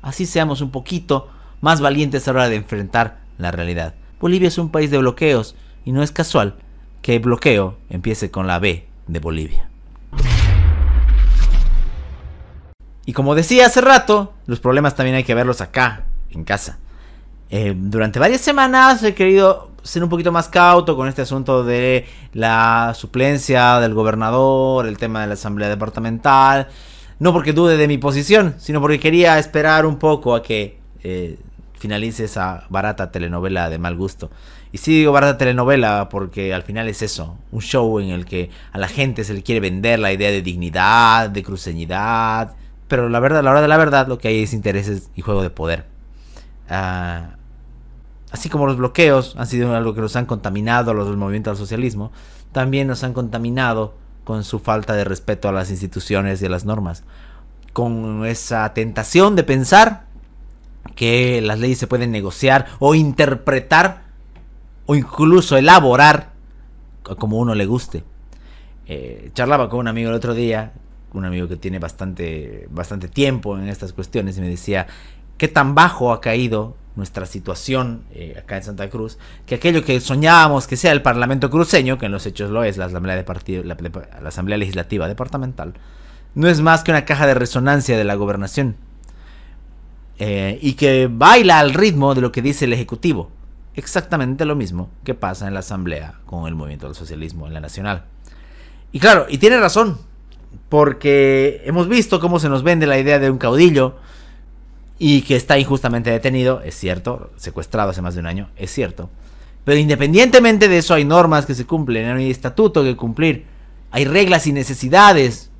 así 0.00 0.26
seamos 0.26 0.60
un 0.60 0.70
poquito 0.70 1.28
más 1.60 1.80
valientes 1.80 2.26
a 2.26 2.32
la 2.32 2.40
hora 2.40 2.48
de 2.48 2.56
enfrentar 2.56 3.18
la 3.36 3.50
realidad. 3.50 3.94
Bolivia 4.20 4.48
es 4.48 4.58
un 4.58 4.70
país 4.70 4.90
de 4.90 4.98
bloqueos 4.98 5.56
y 5.84 5.92
no 5.92 6.02
es 6.02 6.12
casual 6.12 6.56
que 7.02 7.16
el 7.16 7.20
bloqueo 7.20 7.76
empiece 7.88 8.30
con 8.30 8.46
la 8.46 8.58
B 8.58 8.86
de 9.06 9.18
Bolivia. 9.18 9.68
Y 13.06 13.12
como 13.12 13.34
decía 13.34 13.66
hace 13.66 13.80
rato, 13.80 14.34
los 14.46 14.60
problemas 14.60 14.94
también 14.94 15.16
hay 15.16 15.24
que 15.24 15.34
verlos 15.34 15.60
acá, 15.60 16.04
en 16.30 16.44
casa. 16.44 16.78
Eh, 17.50 17.74
durante 17.76 18.20
varias 18.20 18.40
semanas 18.40 19.02
he 19.02 19.14
querido 19.14 19.70
ser 19.82 20.04
un 20.04 20.08
poquito 20.08 20.30
más 20.30 20.48
cauto 20.48 20.94
con 20.94 21.08
este 21.08 21.22
asunto 21.22 21.64
de 21.64 22.06
la 22.32 22.92
suplencia 22.94 23.80
del 23.80 23.94
gobernador, 23.94 24.86
el 24.86 24.98
tema 24.98 25.22
de 25.22 25.26
la 25.26 25.34
asamblea 25.34 25.68
departamental. 25.68 26.68
No 27.18 27.32
porque 27.32 27.52
dude 27.52 27.76
de 27.76 27.88
mi 27.88 27.98
posición, 27.98 28.54
sino 28.58 28.80
porque 28.80 29.00
quería 29.00 29.38
esperar 29.38 29.84
un 29.86 29.98
poco 29.98 30.34
a 30.34 30.42
que 30.42 30.78
eh, 31.02 31.38
finalice 31.80 32.24
esa 32.24 32.66
barata 32.68 33.10
telenovela 33.10 33.70
de 33.70 33.78
mal 33.78 33.96
gusto. 33.96 34.30
Y 34.70 34.78
sí 34.78 34.98
digo 34.98 35.12
barata 35.12 35.38
telenovela 35.38 36.08
porque 36.10 36.54
al 36.54 36.62
final 36.62 36.88
es 36.88 37.00
eso, 37.02 37.38
un 37.50 37.62
show 37.62 37.98
en 37.98 38.10
el 38.10 38.26
que 38.26 38.50
a 38.70 38.78
la 38.78 38.86
gente 38.86 39.24
se 39.24 39.34
le 39.34 39.42
quiere 39.42 39.60
vender 39.60 39.98
la 39.98 40.12
idea 40.12 40.30
de 40.30 40.42
dignidad, 40.42 41.30
de 41.30 41.42
cruceñidad, 41.42 42.54
pero 42.86 43.08
la 43.08 43.18
verdad, 43.18 43.40
a 43.40 43.42
la 43.42 43.50
hora 43.52 43.62
de 43.62 43.68
la 43.68 43.78
verdad, 43.78 44.06
lo 44.08 44.18
que 44.18 44.28
hay 44.28 44.42
es 44.42 44.52
intereses 44.52 45.10
y 45.16 45.22
juego 45.22 45.42
de 45.42 45.50
poder. 45.50 45.86
Ah, 46.68 47.36
así 48.30 48.50
como 48.50 48.66
los 48.66 48.76
bloqueos 48.76 49.34
han 49.38 49.46
sido 49.46 49.74
algo 49.74 49.94
que 49.94 50.02
nos 50.02 50.16
han 50.16 50.26
contaminado 50.26 50.90
a 50.90 50.94
los 50.94 51.06
del 51.06 51.16
movimiento 51.16 51.50
al 51.50 51.56
socialismo, 51.56 52.12
también 52.52 52.86
nos 52.86 53.02
han 53.04 53.14
contaminado 53.14 53.94
con 54.24 54.44
su 54.44 54.58
falta 54.58 54.94
de 54.94 55.04
respeto 55.04 55.48
a 55.48 55.52
las 55.52 55.70
instituciones 55.70 56.42
y 56.42 56.46
a 56.46 56.50
las 56.50 56.66
normas, 56.66 57.04
con 57.72 58.26
esa 58.26 58.74
tentación 58.74 59.34
de 59.34 59.44
pensar 59.44 60.09
que 60.94 61.40
las 61.40 61.58
leyes 61.58 61.78
se 61.78 61.86
pueden 61.86 62.10
negociar 62.10 62.66
o 62.78 62.94
interpretar 62.94 64.04
o 64.86 64.94
incluso 64.94 65.56
elaborar 65.56 66.32
como 67.18 67.38
uno 67.38 67.54
le 67.54 67.66
guste. 67.66 68.04
Eh, 68.86 69.30
charlaba 69.34 69.68
con 69.68 69.80
un 69.80 69.88
amigo 69.88 70.10
el 70.10 70.16
otro 70.16 70.34
día, 70.34 70.72
un 71.12 71.24
amigo 71.24 71.48
que 71.48 71.56
tiene 71.56 71.78
bastante, 71.78 72.66
bastante 72.70 73.08
tiempo 73.08 73.56
en 73.58 73.68
estas 73.68 73.92
cuestiones, 73.92 74.36
y 74.38 74.40
me 74.40 74.48
decía, 74.48 74.86
¿qué 75.38 75.48
tan 75.48 75.74
bajo 75.74 76.12
ha 76.12 76.20
caído 76.20 76.76
nuestra 76.96 77.26
situación 77.26 78.04
eh, 78.12 78.36
acá 78.38 78.56
en 78.56 78.64
Santa 78.64 78.90
Cruz, 78.90 79.18
que 79.46 79.56
aquello 79.56 79.84
que 79.84 80.00
soñábamos 80.00 80.66
que 80.66 80.76
sea 80.76 80.92
el 80.92 81.02
Parlamento 81.02 81.50
cruceño, 81.50 81.98
que 81.98 82.06
en 82.06 82.12
los 82.12 82.26
hechos 82.26 82.50
lo 82.50 82.64
es, 82.64 82.76
la 82.76 82.86
Asamblea, 82.86 83.16
de 83.16 83.24
partido, 83.24 83.62
la, 83.64 83.76
Asamblea 84.24 84.58
Legislativa 84.58 85.08
Departamental, 85.08 85.74
no 86.34 86.48
es 86.48 86.60
más 86.60 86.84
que 86.84 86.90
una 86.90 87.04
caja 87.04 87.26
de 87.26 87.34
resonancia 87.34 87.96
de 87.96 88.04
la 88.04 88.14
gobernación. 88.14 88.76
Eh, 90.22 90.58
y 90.60 90.74
que 90.74 91.08
baila 91.10 91.58
al 91.58 91.72
ritmo 91.72 92.14
de 92.14 92.20
lo 92.20 92.30
que 92.30 92.42
dice 92.42 92.66
el 92.66 92.74
Ejecutivo. 92.74 93.30
Exactamente 93.74 94.44
lo 94.44 94.54
mismo 94.54 94.90
que 95.02 95.14
pasa 95.14 95.48
en 95.48 95.54
la 95.54 95.60
Asamblea 95.60 96.20
con 96.26 96.46
el 96.46 96.54
movimiento 96.54 96.86
del 96.86 96.94
socialismo 96.94 97.46
en 97.46 97.54
la 97.54 97.60
Nacional. 97.60 98.04
Y 98.92 99.00
claro, 99.00 99.24
y 99.30 99.38
tiene 99.38 99.58
razón, 99.58 99.98
porque 100.68 101.62
hemos 101.64 101.88
visto 101.88 102.20
cómo 102.20 102.38
se 102.38 102.50
nos 102.50 102.62
vende 102.62 102.86
la 102.86 102.98
idea 102.98 103.18
de 103.18 103.30
un 103.30 103.38
caudillo 103.38 103.96
y 104.98 105.22
que 105.22 105.36
está 105.36 105.58
injustamente 105.58 106.10
detenido, 106.10 106.60
es 106.60 106.74
cierto, 106.74 107.30
secuestrado 107.36 107.88
hace 107.88 108.02
más 108.02 108.14
de 108.14 108.20
un 108.20 108.26
año, 108.26 108.50
es 108.56 108.70
cierto. 108.70 109.08
Pero 109.64 109.78
independientemente 109.78 110.68
de 110.68 110.76
eso 110.76 110.92
hay 110.92 111.06
normas 111.06 111.46
que 111.46 111.54
se 111.54 111.64
cumplen, 111.64 112.14
hay 112.14 112.30
estatuto 112.30 112.82
que 112.82 112.94
cumplir, 112.94 113.46
hay 113.90 114.04
reglas 114.04 114.46
y 114.46 114.52
necesidades 114.52 115.50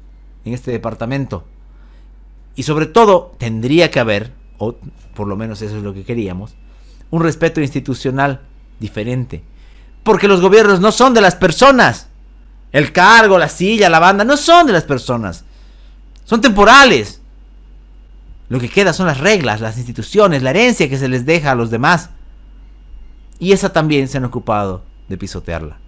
en 0.45 0.53
este 0.53 0.71
departamento. 0.71 1.47
Y 2.57 2.65
sobre 2.65 2.85
todo 2.85 3.35
tendría 3.39 3.91
que 3.91 4.01
haber, 4.01 4.39
o 4.61 4.77
por 5.15 5.27
lo 5.27 5.37
menos 5.37 5.63
eso 5.63 5.79
es 5.79 5.83
lo 5.83 5.95
que 5.95 6.05
queríamos, 6.05 6.55
un 7.11 7.23
respeto 7.23 7.63
institucional 7.63 8.43
diferente. 8.79 9.43
Porque 10.03 10.29
los 10.29 10.43
gobiernos 10.43 10.81
no 10.81 10.93
son 10.93 11.15
de 11.15 11.23
las 11.23 11.35
personas. 11.35 12.09
El 12.71 12.93
cargo, 12.93 13.39
la 13.39 13.49
silla, 13.49 13.89
la 13.89 13.99
banda, 13.99 14.23
no 14.23 14.37
son 14.37 14.67
de 14.67 14.75
las 14.75 14.85
personas. 14.85 15.45
Son 16.25 16.43
temporales. 16.43 17.23
Lo 18.51 18.61
que 18.61 18.69
queda 18.69 18.93
son 18.93 19.07
las 19.07 19.19
reglas, 19.19 19.63
las 19.63 19.79
instituciones, 19.79 20.43
la 20.43 20.51
herencia 20.51 20.91
que 20.91 20.99
se 20.99 21.09
les 21.09 21.25
deja 21.25 21.53
a 21.53 21.55
los 21.55 21.71
demás. 21.71 22.11
Y 23.39 23.53
esa 23.53 23.73
también 23.73 24.09
se 24.09 24.19
han 24.19 24.27
ocupado 24.27 24.83
de 25.09 25.17
pisotearla. 25.17 25.79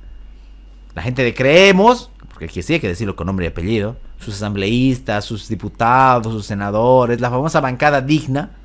La 0.95 1.03
gente 1.03 1.23
de 1.23 1.35
Creemos, 1.35 2.11
porque 2.29 2.47
aquí 2.47 2.63
sí 2.63 2.75
hay 2.75 2.81
que 2.81 2.89
decirlo 2.89 3.17
con 3.17 3.27
nombre 3.27 3.45
y 3.45 3.49
apellido, 3.49 3.97
sus 4.19 4.37
asambleístas, 4.37 5.27
sus 5.27 5.47
diputados, 5.49 6.33
sus 6.33 6.47
senadores, 6.47 7.21
la 7.21 7.29
famosa 7.29 7.61
bancada 7.61 8.01
digna, 8.01 8.62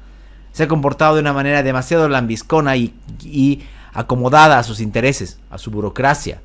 se 0.58 0.64
ha 0.64 0.68
comportado 0.68 1.14
de 1.14 1.22
una 1.22 1.34
manera 1.34 1.62
demasiado 1.62 2.10
lambiscona 2.10 2.76
y, 2.76 3.64
acomodada 3.94 4.58
a 4.58 4.64
sus 4.64 4.80
intereses, 4.80 5.40
a 5.52 5.60
su 5.60 5.70
burocracia. 5.70 6.42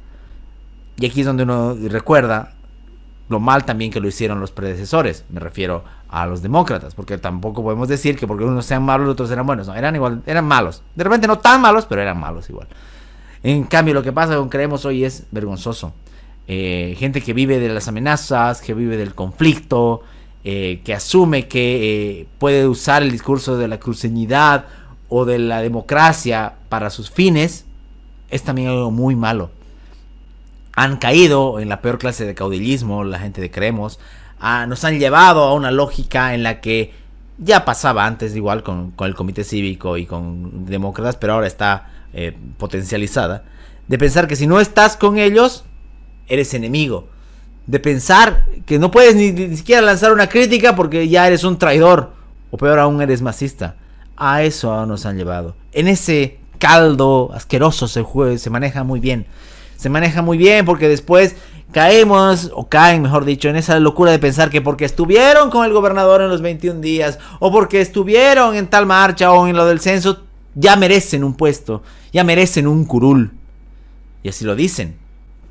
Y 0.98 1.06
aquí 1.06 1.20
es 1.20 1.26
donde 1.26 1.44
uno 1.44 1.74
recuerda 1.88 2.52
lo 3.30 3.40
mal 3.40 3.64
también 3.64 3.90
que 3.90 4.00
lo 4.00 4.08
hicieron 4.08 4.38
los 4.38 4.50
predecesores. 4.50 5.24
Me 5.30 5.40
refiero 5.40 5.82
a 6.10 6.26
los 6.26 6.42
demócratas, 6.42 6.94
porque 6.94 7.16
tampoco 7.16 7.62
podemos 7.62 7.88
decir 7.88 8.18
que 8.18 8.26
porque 8.26 8.44
unos 8.44 8.66
sean 8.66 8.82
malos, 8.82 9.06
los 9.06 9.14
otros 9.14 9.30
eran 9.30 9.46
buenos. 9.46 9.66
No, 9.68 9.74
eran 9.74 9.94
igual, 9.94 10.20
eran 10.26 10.44
malos. 10.44 10.82
De 10.94 11.04
repente 11.04 11.26
no 11.26 11.38
tan 11.38 11.62
malos, 11.62 11.86
pero 11.86 12.02
eran 12.02 12.20
malos 12.20 12.50
igual. 12.50 12.68
En 13.42 13.64
cambio, 13.64 13.94
lo 13.94 14.02
que 14.02 14.12
pasa 14.12 14.36
con 14.36 14.50
Creemos 14.50 14.84
hoy 14.84 15.06
es 15.06 15.24
vergonzoso. 15.30 15.94
Eh, 16.46 16.96
gente 16.98 17.22
que 17.22 17.32
vive 17.32 17.58
de 17.58 17.70
las 17.70 17.88
amenazas, 17.88 18.60
que 18.60 18.74
vive 18.74 18.98
del 18.98 19.14
conflicto, 19.14 20.02
eh, 20.44 20.80
que 20.84 20.92
asume 20.94 21.46
que 21.46 22.20
eh, 22.20 22.26
puede 22.38 22.66
usar 22.66 23.02
el 23.02 23.12
discurso 23.12 23.56
de 23.56 23.68
la 23.68 23.78
cruceñidad 23.78 24.64
o 25.08 25.24
de 25.24 25.38
la 25.38 25.62
democracia 25.62 26.54
para 26.68 26.90
sus 26.90 27.10
fines, 27.10 27.64
es 28.30 28.42
también 28.42 28.68
algo 28.68 28.90
muy 28.90 29.14
malo. 29.14 29.50
Han 30.74 30.96
caído 30.96 31.60
en 31.60 31.68
la 31.68 31.80
peor 31.80 31.98
clase 31.98 32.24
de 32.24 32.34
caudillismo, 32.34 33.04
la 33.04 33.18
gente 33.18 33.40
de 33.40 33.50
Creemos, 33.50 34.00
nos 34.66 34.82
han 34.84 34.98
llevado 34.98 35.44
a 35.44 35.54
una 35.54 35.70
lógica 35.70 36.34
en 36.34 36.42
la 36.42 36.60
que 36.60 36.92
ya 37.38 37.64
pasaba 37.64 38.06
antes 38.06 38.34
igual 38.34 38.62
con, 38.62 38.94
el 38.98 39.14
comité 39.14 39.44
cívico 39.44 39.96
y 39.96 40.06
con 40.06 40.66
demócratas, 40.66 41.16
pero 41.16 41.34
ahora 41.34 41.46
está 41.46 41.90
eh, 42.12 42.36
potencializada, 42.58 43.44
de 43.86 43.98
pensar 43.98 44.26
que 44.26 44.36
si 44.36 44.46
no 44.46 44.60
estás 44.60 44.96
con 44.96 45.18
ellos, 45.18 45.64
eres 46.26 46.54
enemigo 46.54 47.08
de 47.66 47.78
pensar 47.78 48.46
que 48.66 48.78
no 48.78 48.90
puedes 48.90 49.14
ni, 49.14 49.56
siquiera 49.56 49.82
lanzar 49.82 50.12
una 50.12 50.28
crítica 50.28 50.74
porque 50.74 51.08
ya 51.08 51.26
eres 51.26 51.44
un 51.44 51.58
traidor. 51.58 52.12
O 52.50 52.56
peor 52.56 52.78
aún, 52.78 53.00
eres 53.00 53.22
masista. 53.22 53.76
A 54.16 54.42
eso 54.42 54.84
nos 54.86 55.06
han 55.06 55.16
llevado. 55.16 55.56
En 55.72 55.88
ese 55.88 56.38
caldo 56.58 57.30
asqueroso 57.34 57.88
se, 57.88 58.04
se 58.38 58.50
maneja 58.50 58.84
muy 58.84 59.00
bien. 59.00 59.26
Se 59.76 59.88
maneja 59.88 60.22
muy 60.22 60.38
bien 60.38 60.64
porque 60.64 60.88
después 60.88 61.34
caemos, 61.72 62.50
o 62.54 62.68
caen, 62.68 63.02
mejor 63.02 63.24
dicho, 63.24 63.48
en 63.48 63.56
esa 63.56 63.80
locura 63.80 64.12
de 64.12 64.18
pensar 64.18 64.50
que 64.50 64.60
porque 64.60 64.84
estuvieron 64.84 65.50
con 65.50 65.64
el 65.64 65.72
gobernador 65.72 66.20
en 66.20 66.28
los 66.28 66.42
21 66.42 66.80
días, 66.80 67.18
o 67.40 67.50
porque 67.50 67.80
estuvieron 67.80 68.54
en 68.54 68.68
tal 68.68 68.84
marcha 68.84 69.32
o 69.32 69.48
en 69.48 69.56
lo 69.56 69.64
del 69.64 69.80
censo, 69.80 70.24
ya 70.54 70.76
merecen 70.76 71.24
un 71.24 71.34
puesto, 71.34 71.82
ya 72.12 72.22
merecen 72.24 72.66
un 72.66 72.84
curul. 72.84 73.32
Y 74.22 74.28
así 74.28 74.44
lo 74.44 74.54
dicen 74.54 75.01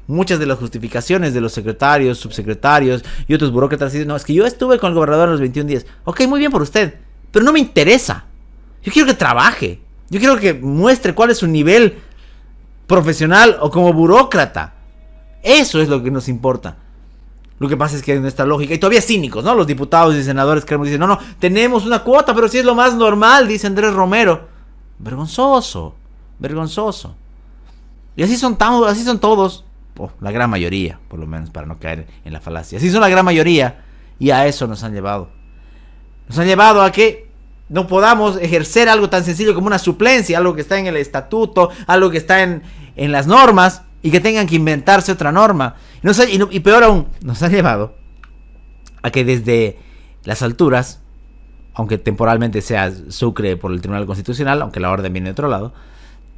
muchas 0.07 0.39
de 0.39 0.45
las 0.45 0.59
justificaciones 0.59 1.33
de 1.33 1.41
los 1.41 1.53
secretarios, 1.53 2.17
subsecretarios 2.17 3.03
y 3.27 3.33
otros 3.33 3.51
burócratas 3.51 3.93
dicen, 3.93 4.07
no, 4.07 4.15
es 4.15 4.25
que 4.25 4.33
yo 4.33 4.45
estuve 4.45 4.79
con 4.79 4.89
el 4.89 4.95
gobernador 4.95 5.27
en 5.27 5.31
los 5.31 5.39
21 5.39 5.67
días. 5.67 5.85
Ok, 6.03 6.21
muy 6.27 6.39
bien 6.39 6.51
por 6.51 6.61
usted, 6.61 6.95
pero 7.31 7.45
no 7.45 7.53
me 7.53 7.59
interesa. 7.59 8.25
Yo 8.83 8.91
quiero 8.91 9.07
que 9.07 9.13
trabaje. 9.13 9.79
Yo 10.09 10.19
quiero 10.19 10.37
que 10.37 10.53
muestre 10.53 11.15
cuál 11.15 11.29
es 11.29 11.37
su 11.37 11.47
nivel 11.47 11.99
profesional 12.87 13.57
o 13.61 13.69
como 13.69 13.93
burócrata. 13.93 14.73
Eso 15.41 15.81
es 15.81 15.87
lo 15.87 16.03
que 16.03 16.11
nos 16.11 16.27
importa. 16.27 16.77
Lo 17.59 17.69
que 17.69 17.77
pasa 17.77 17.95
es 17.95 18.01
que 18.01 18.13
hay 18.13 18.19
nuestra 18.19 18.45
lógica, 18.45 18.73
y 18.73 18.79
todavía 18.79 19.01
cínicos, 19.01 19.43
¿no? 19.43 19.53
Los 19.53 19.67
diputados 19.67 20.15
y 20.15 20.23
senadores 20.23 20.65
que 20.65 20.75
dicen, 20.79 20.99
no, 20.99 21.07
no, 21.07 21.19
tenemos 21.39 21.85
una 21.85 21.99
cuota, 21.99 22.33
pero 22.33 22.47
si 22.47 22.57
es 22.57 22.65
lo 22.65 22.73
más 22.73 22.95
normal, 22.95 23.47
dice 23.47 23.67
Andrés 23.67 23.93
Romero. 23.93 24.47
Vergonzoso, 24.97 25.95
vergonzoso. 26.39 27.15
Y 28.15 28.23
así 28.23 28.35
son, 28.35 28.57
así 28.87 29.03
son 29.03 29.19
todos 29.19 29.63
la 30.19 30.31
gran 30.31 30.49
mayoría, 30.49 30.99
por 31.07 31.19
lo 31.19 31.27
menos, 31.27 31.49
para 31.49 31.67
no 31.67 31.79
caer 31.79 32.07
en 32.25 32.33
la 32.33 32.41
falacia. 32.41 32.77
Así 32.77 32.89
son 32.89 33.01
la 33.01 33.09
gran 33.09 33.25
mayoría 33.25 33.83
y 34.19 34.31
a 34.31 34.47
eso 34.47 34.67
nos 34.67 34.83
han 34.83 34.93
llevado. 34.93 35.29
Nos 36.27 36.37
han 36.39 36.47
llevado 36.47 36.81
a 36.81 36.91
que 36.91 37.29
no 37.69 37.87
podamos 37.87 38.37
ejercer 38.37 38.89
algo 38.89 39.09
tan 39.09 39.23
sencillo 39.23 39.53
como 39.53 39.67
una 39.67 39.79
suplencia, 39.79 40.37
algo 40.37 40.55
que 40.55 40.61
está 40.61 40.77
en 40.77 40.87
el 40.87 40.97
estatuto, 40.97 41.69
algo 41.87 42.09
que 42.09 42.17
está 42.17 42.43
en, 42.43 42.63
en 42.95 43.11
las 43.11 43.27
normas 43.27 43.83
y 44.01 44.11
que 44.11 44.19
tengan 44.19 44.47
que 44.47 44.55
inventarse 44.55 45.11
otra 45.11 45.31
norma. 45.31 45.75
y, 46.03 46.55
y 46.55 46.59
peor 46.59 46.83
aún, 46.83 47.07
nos 47.21 47.41
han 47.43 47.51
llevado 47.51 47.95
a 49.01 49.09
que 49.11 49.23
desde 49.23 49.79
las 50.23 50.41
alturas, 50.41 51.01
aunque 51.73 51.97
temporalmente 51.97 52.61
sea 52.61 52.91
Sucre 53.09 53.57
por 53.57 53.71
el 53.71 53.81
Tribunal 53.81 54.05
Constitucional, 54.05 54.61
aunque 54.61 54.79
la 54.79 54.91
orden 54.91 55.13
viene 55.13 55.29
de 55.29 55.33
otro 55.33 55.47
lado, 55.47 55.73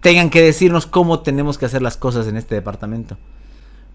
tengan 0.01 0.29
que 0.29 0.41
decirnos 0.41 0.85
cómo 0.85 1.21
tenemos 1.21 1.57
que 1.57 1.65
hacer 1.65 1.81
las 1.81 1.97
cosas 1.97 2.27
en 2.27 2.37
este 2.37 2.55
departamento. 2.55 3.17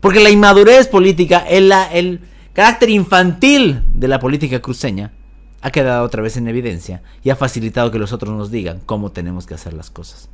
Porque 0.00 0.20
la 0.20 0.30
inmadurez 0.30 0.88
política, 0.88 1.44
el, 1.48 1.72
el 1.92 2.20
carácter 2.52 2.90
infantil 2.90 3.82
de 3.94 4.08
la 4.08 4.20
política 4.20 4.60
cruceña 4.60 5.12
ha 5.60 5.70
quedado 5.70 6.04
otra 6.04 6.22
vez 6.22 6.36
en 6.36 6.48
evidencia 6.48 7.02
y 7.22 7.30
ha 7.30 7.36
facilitado 7.36 7.90
que 7.90 7.98
los 7.98 8.12
otros 8.12 8.34
nos 8.36 8.50
digan 8.50 8.80
cómo 8.86 9.10
tenemos 9.10 9.46
que 9.46 9.54
hacer 9.54 9.72
las 9.72 9.90
cosas. 9.90 10.28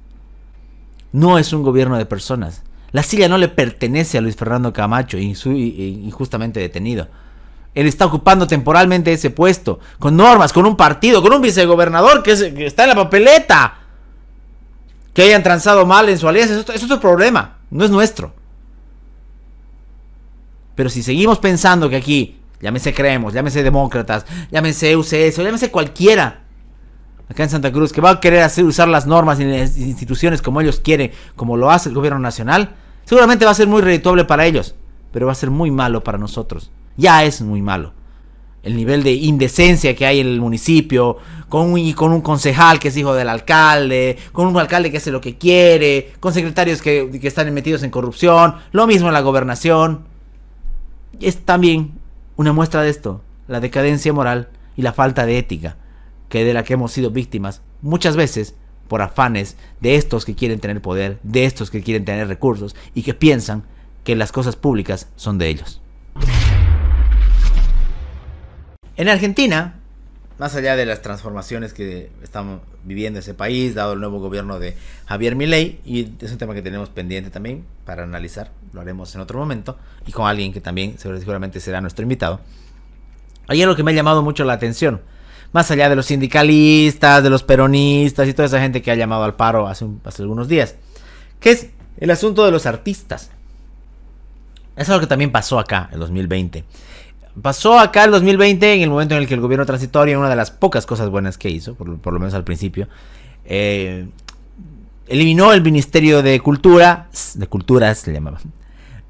No 1.13 1.39
es 1.39 1.53
un 1.53 1.63
gobierno 1.63 1.97
de 1.97 2.07
personas. 2.07 2.63
La 2.93 3.03
silla 3.03 3.29
no 3.29 3.39
le 3.39 3.49
pertenece 3.49 4.19
a 4.19 4.21
Luis 4.21 4.37
Fernando 4.37 4.73
Camacho, 4.73 5.19
injustamente 5.19 6.61
detenido. 6.61 7.09
Él 7.75 7.87
está 7.87 8.07
ocupando 8.07 8.47
temporalmente 8.47 9.13
ese 9.13 9.31
puesto, 9.31 9.81
con 9.99 10.17
normas, 10.17 10.53
con 10.53 10.65
un 10.65 10.77
partido, 10.77 11.21
con 11.21 11.33
un 11.33 11.43
vicegobernador 11.43 12.23
que, 12.23 12.33
está 12.65 12.85
en 12.85 12.91
la 12.91 12.95
papeleta. 12.95 13.79
Que 15.13 15.23
hayan 15.23 15.43
transado 15.43 15.87
mal 15.87 16.09
en 16.09 16.19
su 16.19 16.29
alianza, 16.29 16.55
eso 16.55 16.73
es 16.73 16.85
otro 16.85 17.01
problema, 17.01 17.59
no 17.71 17.85
es 17.85 17.91
nuestro. 17.91 18.33
Pero 20.75 20.91
si 20.91 21.03
seguimos 21.03 21.39
pensando 21.39 21.89
que 21.89 21.97
aquí, 21.97 22.39
llámese 22.61 22.93
creemos, 22.93 23.33
llámese 23.33 23.63
demócratas, 23.63 24.27
llámese 24.51 24.97
UCS, 24.97 25.37
llámese 25.37 25.71
cualquiera, 25.71 26.43
acá 27.29 27.43
en 27.43 27.51
Santa 27.51 27.73
Cruz, 27.73 27.93
que 27.93 28.01
va 28.01 28.11
a 28.11 28.21
querer 28.21 28.43
hacer, 28.43 28.65
usar 28.65 28.89
las 28.89 29.07
normas 29.07 29.41
y 29.41 29.45
las 29.45 29.77
instituciones 29.77 30.43
como 30.43 30.61
ellos 30.61 30.81
quieren, 30.81 31.13
como 31.37 31.57
lo 31.57 31.71
hace 31.71 31.89
el 31.89 31.95
gobierno 31.95 32.19
nacional, 32.19 32.75
seguramente 33.05 33.45
va 33.45 33.53
a 33.53 33.55
ser 33.55 33.69
muy 33.69 33.83
redituable 33.83 34.25
para 34.25 34.47
ellos, 34.47 34.75
pero 35.13 35.27
va 35.27 35.33
a 35.33 35.37
ser 35.37 35.51
muy 35.51 35.71
malo 35.71 36.03
para 36.03 36.19
nosotros. 36.19 36.71
Ya 36.97 37.25
es 37.25 37.41
muy 37.41 37.63
malo 37.63 37.93
el 38.65 38.77
nivel 38.77 39.03
de 39.03 39.13
indecencia 39.13 39.95
que 39.95 40.07
hay 40.07 40.21
en 40.21 40.27
el 40.27 40.41
municipio, 40.41 41.19
con 41.49 41.71
un, 41.71 41.93
con 41.93 42.13
un 42.13 42.23
concejal 42.23 42.79
que 42.79 42.89
es 42.89 42.97
hijo 42.97 43.15
del 43.15 43.29
alcalde, 43.29 44.17
con 44.33 44.47
un 44.47 44.57
alcalde 44.57 44.91
que 44.91 44.97
hace 44.97 45.11
lo 45.11 45.21
que 45.21 45.37
quiere, 45.37 46.13
con 46.19 46.33
secretarios 46.33 46.81
que, 46.81 47.11
que 47.21 47.29
están 47.29 47.53
metidos 47.53 47.83
en 47.83 47.91
corrupción, 47.91 48.57
lo 48.73 48.87
mismo 48.87 49.09
en 49.09 49.15
la 49.15 49.21
gobernación. 49.21 50.14
Es 51.21 51.45
también 51.45 51.93
una 52.37 52.53
muestra 52.53 52.83
de 52.83 52.91
esto, 52.91 53.23
la 53.49 53.61
decadencia 53.61 54.13
moral 54.13 54.49
y 54.77 54.83
la 54.83 54.93
falta 54.93 55.27
de 55.27 55.39
ética, 55.39 55.77
que 56.29 56.45
de 56.45 56.55
la 56.55 56.65
que 56.65 56.75
hemos 56.75 56.93
sido 56.93 57.11
víctimas 57.11 57.63
muchas 57.83 58.17
veces 58.17 58.55
por 58.89 59.03
afanes 59.03 59.57
de 59.81 59.97
estos 59.97 60.25
que 60.25 60.35
quieren 60.35 60.61
tener 60.61 60.81
poder, 60.83 61.19
de 61.23 61.45
estos 61.45 61.71
que 61.71 61.83
quieren 61.83 62.05
tener 62.05 62.29
recursos 62.29 62.75
y 62.95 63.03
que 63.03 63.15
piensan 63.15 63.65
que 64.03 64.17
las 64.17 64.33
cosas 64.33 64.57
públicas 64.57 65.09
son 65.17 65.39
de 65.39 65.49
ellos. 65.49 65.81
En 68.97 69.09
Argentina, 69.09 69.81
más 70.39 70.55
allá 70.55 70.77
de 70.77 70.87
las 70.87 71.03
transformaciones 71.03 71.73
que 71.73 72.11
estamos 72.23 72.61
viviendo 72.85 73.21
ese 73.21 73.35
país, 73.35 73.75
dado 73.75 73.95
el 73.95 74.01
nuevo 74.01 74.21
gobierno 74.21 74.59
de 74.59 74.77
Javier 75.07 75.37
Milei, 75.37 75.81
y 75.85 76.13
es 76.21 76.33
un 76.33 76.39
tema 76.39 76.55
que 76.55 76.63
tenemos 76.63 76.91
pendiente 76.91 77.31
también 77.31 77.65
para 77.85 78.03
analizar, 78.03 78.51
lo 78.75 78.81
haremos 78.81 79.15
en 79.15 79.21
otro 79.21 79.39
momento, 79.39 79.79
y 80.07 80.13
con 80.13 80.27
alguien 80.27 80.53
que 80.53 80.61
también 80.61 80.97
seguramente 80.99 81.61
será 81.61 81.81
nuestro 81.81 82.03
invitado. 82.03 82.41
Hay 83.47 83.63
algo 83.63 83.77
que 83.77 83.83
me 83.83 83.93
ha 83.93 83.95
llamado 83.95 84.23
mucho 84.23 84.45
la 84.45 84.55
atención, 84.55 85.01
más 85.53 85.71
allá 85.71 85.89
de 85.89 85.97
los 85.97 86.07
sindicalistas, 86.07 87.23
de 87.23 87.31
los 87.31 87.45
peronistas 87.45 88.29
y 88.29 88.35
toda 88.35 88.47
esa 88.47 88.61
gente 88.61 88.83
que 88.83 88.91
ha 88.91 88.97
llamado 88.97 89.25
al 89.25 89.35
paro 89.35 89.69
hace, 89.69 89.87
hace 90.05 90.23
algunos 90.23 90.49
días, 90.49 90.75
que 91.41 91.53
es 91.53 91.71
el 91.99 92.11
asunto 92.11 92.45
de 92.45 92.51
los 92.51 92.67
artistas. 92.67 93.31
Eso 94.75 94.83
es 94.83 94.89
algo 94.91 95.01
que 95.01 95.07
también 95.07 95.31
pasó 95.31 95.61
acá 95.61 95.89
en 95.93 96.01
2020. 96.01 96.65
Pasó 97.41 97.79
acá 97.79 98.05
el 98.05 98.11
2020 98.11 98.75
en 98.75 98.83
el 98.83 98.91
momento 98.91 99.15
en 99.15 99.23
el 99.23 99.29
que 99.29 99.35
el 99.35 99.41
gobierno 99.41 99.67
transitorio, 99.67 100.19
una 100.19 100.29
de 100.29 100.37
las 100.37 100.51
pocas 100.51 100.87
cosas 100.87 101.11
buenas 101.11 101.39
que 101.39 101.49
hizo, 101.49 101.75
por, 101.75 101.89
lo 101.89 102.19
menos 102.19 102.35
al 102.35 102.45
principio, 102.45 102.89
eh, 103.45 104.07
eliminó 105.07 105.53
el 105.53 105.63
Ministerio 105.63 106.23
de 106.23 106.41
Cultura, 106.41 107.09
de 107.35 107.47
Culturas 107.47 107.99
se 107.99 108.13
llamaba, 108.13 108.39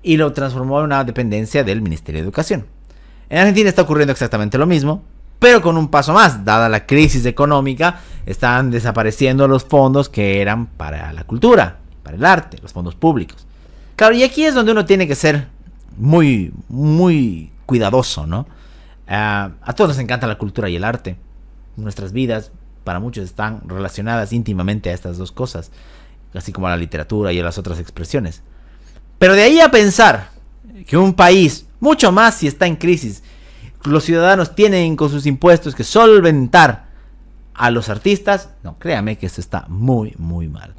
y 0.05 0.19
lo 0.19 0.33
transformó 0.33 0.79
en 0.79 0.85
una 0.85 1.03
dependencia 1.03 1.65
del 1.65 1.83
Ministerio 1.83 2.21
de 2.21 2.25
Educación. 2.25 2.67
En 3.31 3.39
Argentina 3.39 3.71
está 3.71 3.83
ocurriendo 3.83 4.13
exactamente 4.13 4.59
lo 4.59 4.67
mismo, 4.67 5.03
pero 5.39 5.63
con 5.63 5.77
un 5.79 5.89
paso 5.89 6.13
más, 6.13 6.45
dada 6.45 6.69
la 6.69 6.87
crisis 6.87 7.25
económica, 7.27 8.01
están 8.27 8.71
desapareciendo 8.71 9.49
los 9.49 9.65
fondos 9.65 10.11
que 10.11 10.41
eran 10.41 10.67
para 10.67 11.13
la 11.15 11.25
cultura, 11.25 11.79
para 12.03 12.17
el 12.17 12.25
arte, 12.25 12.59
los 12.63 12.73
fondos 12.73 12.95
públicos. 12.95 13.47
Claro, 13.97 14.15
y 14.15 14.23
aquí 14.23 14.45
es 14.45 14.55
donde 14.55 14.73
uno 14.73 14.85
tiene 14.85 15.09
que 15.09 15.15
ser 15.15 15.49
muy, 15.97 16.53
muy 16.69 17.51
cuidadoso, 17.65 18.27
¿no? 18.27 18.47
Ah, 19.09 19.53
a 19.63 19.73
todos 19.73 19.89
nos 19.89 19.99
encanta 19.99 20.27
la 20.27 20.39
cultura 20.39 20.69
y 20.69 20.77
el 20.77 20.85
arte. 20.85 21.17
Nuestras 21.77 22.13
vidas, 22.13 22.53
para 22.85 23.01
muchos, 23.01 23.25
están 23.25 23.63
relacionadas 23.67 24.35
íntimamente 24.35 24.91
a 24.91 24.93
estas 24.93 25.17
dos 25.17 25.33
cosas, 25.33 25.71
así 26.35 26.53
como 26.53 26.67
a 26.67 26.71
la 26.71 26.77
literatura 26.77 27.33
y 27.33 27.41
a 27.41 27.45
las 27.45 27.57
otras 27.57 27.79
expresiones. 27.81 28.43
Pero 29.19 29.35
de 29.35 29.43
ahí 29.43 29.61
a 29.61 29.71
pensar 29.71 30.31
que 30.87 30.97
un 30.97 31.15
país, 31.15 31.67
mucho 31.81 32.13
más 32.13 32.37
si 32.37 32.47
está 32.47 32.67
en 32.67 32.77
crisis, 32.77 33.23
los 33.85 34.05
ciudadanos 34.05 34.55
tienen 34.55 34.97
con 34.97 35.11
sus 35.11 35.27
impuestos 35.27 35.75
que 35.75 35.85
solventar 35.85 36.87
a 37.55 37.71
los 37.71 37.89
artistas, 37.89 38.51
no, 38.63 38.79
créame 38.79 39.17
que 39.17 39.27
esto 39.27 39.41
está 39.41 39.67
muy, 39.69 40.15
muy 40.19 40.49
mal. 40.49 40.75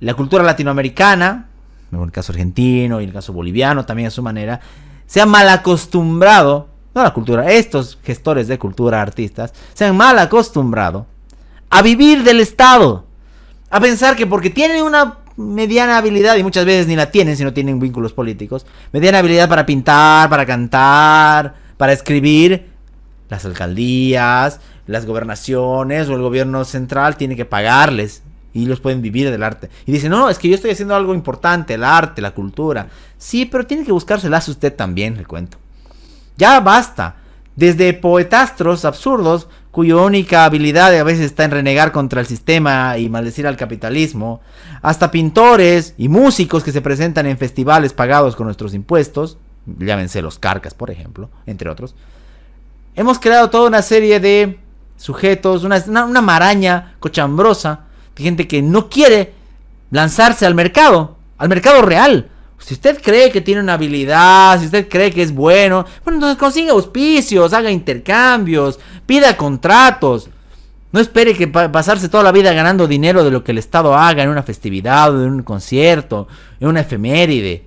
La 0.00 0.14
cultura 0.14 0.42
latinoamericana, 0.42 1.48
en 1.92 2.00
el 2.00 2.10
caso 2.10 2.32
argentino 2.32 3.00
y 3.00 3.04
en 3.04 3.10
el 3.10 3.14
caso 3.14 3.32
boliviano 3.32 3.84
también 3.84 4.08
a 4.08 4.10
su 4.10 4.22
manera, 4.22 4.60
se 5.06 5.20
han 5.20 5.28
mal 5.28 5.48
acostumbrado, 5.48 6.68
no 6.94 7.02
la 7.02 7.12
cultura, 7.12 7.50
estos 7.50 7.98
gestores 8.02 8.48
de 8.48 8.58
cultura, 8.58 9.02
artistas, 9.02 9.52
se 9.74 9.84
han 9.84 9.96
mal 9.96 10.18
acostumbrado 10.18 11.06
a 11.70 11.82
vivir 11.82 12.22
del 12.22 12.40
Estado, 12.40 13.04
a 13.68 13.80
pensar 13.80 14.16
que 14.16 14.26
porque 14.26 14.50
tienen 14.50 14.82
una 14.82 15.18
mediana 15.36 15.98
habilidad, 15.98 16.36
y 16.36 16.42
muchas 16.42 16.64
veces 16.64 16.86
ni 16.86 16.96
la 16.96 17.10
tienen 17.10 17.36
si 17.36 17.44
no 17.44 17.52
tienen 17.52 17.78
vínculos 17.80 18.12
políticos, 18.12 18.66
mediana 18.92 19.18
habilidad 19.18 19.48
para 19.48 19.66
pintar, 19.66 20.28
para 20.30 20.46
cantar, 20.46 21.54
para 21.76 21.92
escribir, 21.92 22.70
las 23.28 23.44
alcaldías, 23.44 24.60
las 24.86 25.06
gobernaciones 25.06 26.08
o 26.08 26.14
el 26.14 26.22
gobierno 26.22 26.64
central 26.64 27.16
tiene 27.16 27.36
que 27.36 27.44
pagarles 27.44 28.22
y 28.52 28.64
ellos 28.64 28.80
pueden 28.80 29.02
vivir 29.02 29.30
del 29.30 29.42
arte. 29.42 29.68
Y 29.86 29.92
dicen, 29.92 30.10
no, 30.10 30.30
es 30.30 30.38
que 30.38 30.48
yo 30.48 30.54
estoy 30.54 30.70
haciendo 30.70 30.94
algo 30.94 31.14
importante, 31.14 31.74
el 31.74 31.82
arte, 31.82 32.22
la 32.22 32.30
cultura. 32.30 32.88
Sí, 33.18 33.46
pero 33.46 33.66
tiene 33.66 33.84
que 33.84 33.92
buscárselas 33.92 34.48
usted 34.48 34.72
también, 34.72 35.16
le 35.16 35.24
cuento. 35.24 35.58
Ya 36.36 36.60
basta. 36.60 37.16
Desde 37.56 37.92
poetastros 37.92 38.84
absurdos, 38.84 39.48
cuya 39.74 39.96
única 39.96 40.44
habilidad 40.44 40.96
a 40.96 41.02
veces 41.02 41.26
está 41.26 41.42
en 41.42 41.50
renegar 41.50 41.90
contra 41.90 42.20
el 42.20 42.28
sistema 42.28 42.96
y 42.96 43.08
maldecir 43.08 43.44
al 43.44 43.56
capitalismo, 43.56 44.40
hasta 44.82 45.10
pintores 45.10 45.94
y 45.98 46.08
músicos 46.08 46.62
que 46.62 46.70
se 46.70 46.80
presentan 46.80 47.26
en 47.26 47.36
festivales 47.36 47.92
pagados 47.92 48.36
con 48.36 48.46
nuestros 48.46 48.72
impuestos, 48.72 49.36
llámense 49.66 50.22
los 50.22 50.38
carcas, 50.38 50.74
por 50.74 50.92
ejemplo, 50.92 51.28
entre 51.44 51.68
otros. 51.68 51.96
Hemos 52.94 53.18
creado 53.18 53.50
toda 53.50 53.66
una 53.66 53.82
serie 53.82 54.20
de 54.20 54.60
sujetos, 54.96 55.64
una, 55.64 55.82
una 55.88 56.22
maraña 56.22 56.94
cochambrosa 57.00 57.86
gente 58.16 58.46
que 58.46 58.62
no 58.62 58.88
quiere 58.88 59.34
lanzarse 59.90 60.46
al 60.46 60.54
mercado, 60.54 61.16
al 61.36 61.48
mercado 61.48 61.82
real. 61.82 62.30
Si 62.64 62.72
usted 62.72 62.98
cree 63.02 63.30
que 63.30 63.42
tiene 63.42 63.60
una 63.60 63.74
habilidad, 63.74 64.58
si 64.58 64.64
usted 64.64 64.88
cree 64.88 65.10
que 65.10 65.20
es 65.20 65.34
bueno, 65.34 65.84
bueno, 66.02 66.16
entonces 66.16 66.38
consiga 66.38 66.72
auspicios, 66.72 67.52
haga 67.52 67.70
intercambios, 67.70 68.80
pida 69.04 69.36
contratos. 69.36 70.30
No 70.90 70.98
espere 70.98 71.34
que 71.34 71.46
pasarse 71.46 72.08
toda 72.08 72.22
la 72.22 72.32
vida 72.32 72.54
ganando 72.54 72.86
dinero 72.86 73.22
de 73.22 73.30
lo 73.30 73.44
que 73.44 73.52
el 73.52 73.58
Estado 73.58 73.94
haga 73.94 74.22
en 74.22 74.30
una 74.30 74.42
festividad, 74.42 75.08
en 75.10 75.30
un 75.30 75.42
concierto, 75.42 76.26
en 76.58 76.68
una 76.68 76.80
efeméride. 76.80 77.66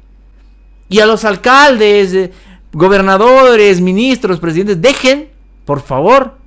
Y 0.89 0.99
a 0.99 1.05
los 1.05 1.25
alcaldes, 1.25 2.13
eh, 2.15 2.31
gobernadores, 2.71 3.79
ministros, 3.81 4.39
presidentes, 4.39 4.81
dejen, 4.81 5.29
por 5.65 5.83
favor, 5.83 6.39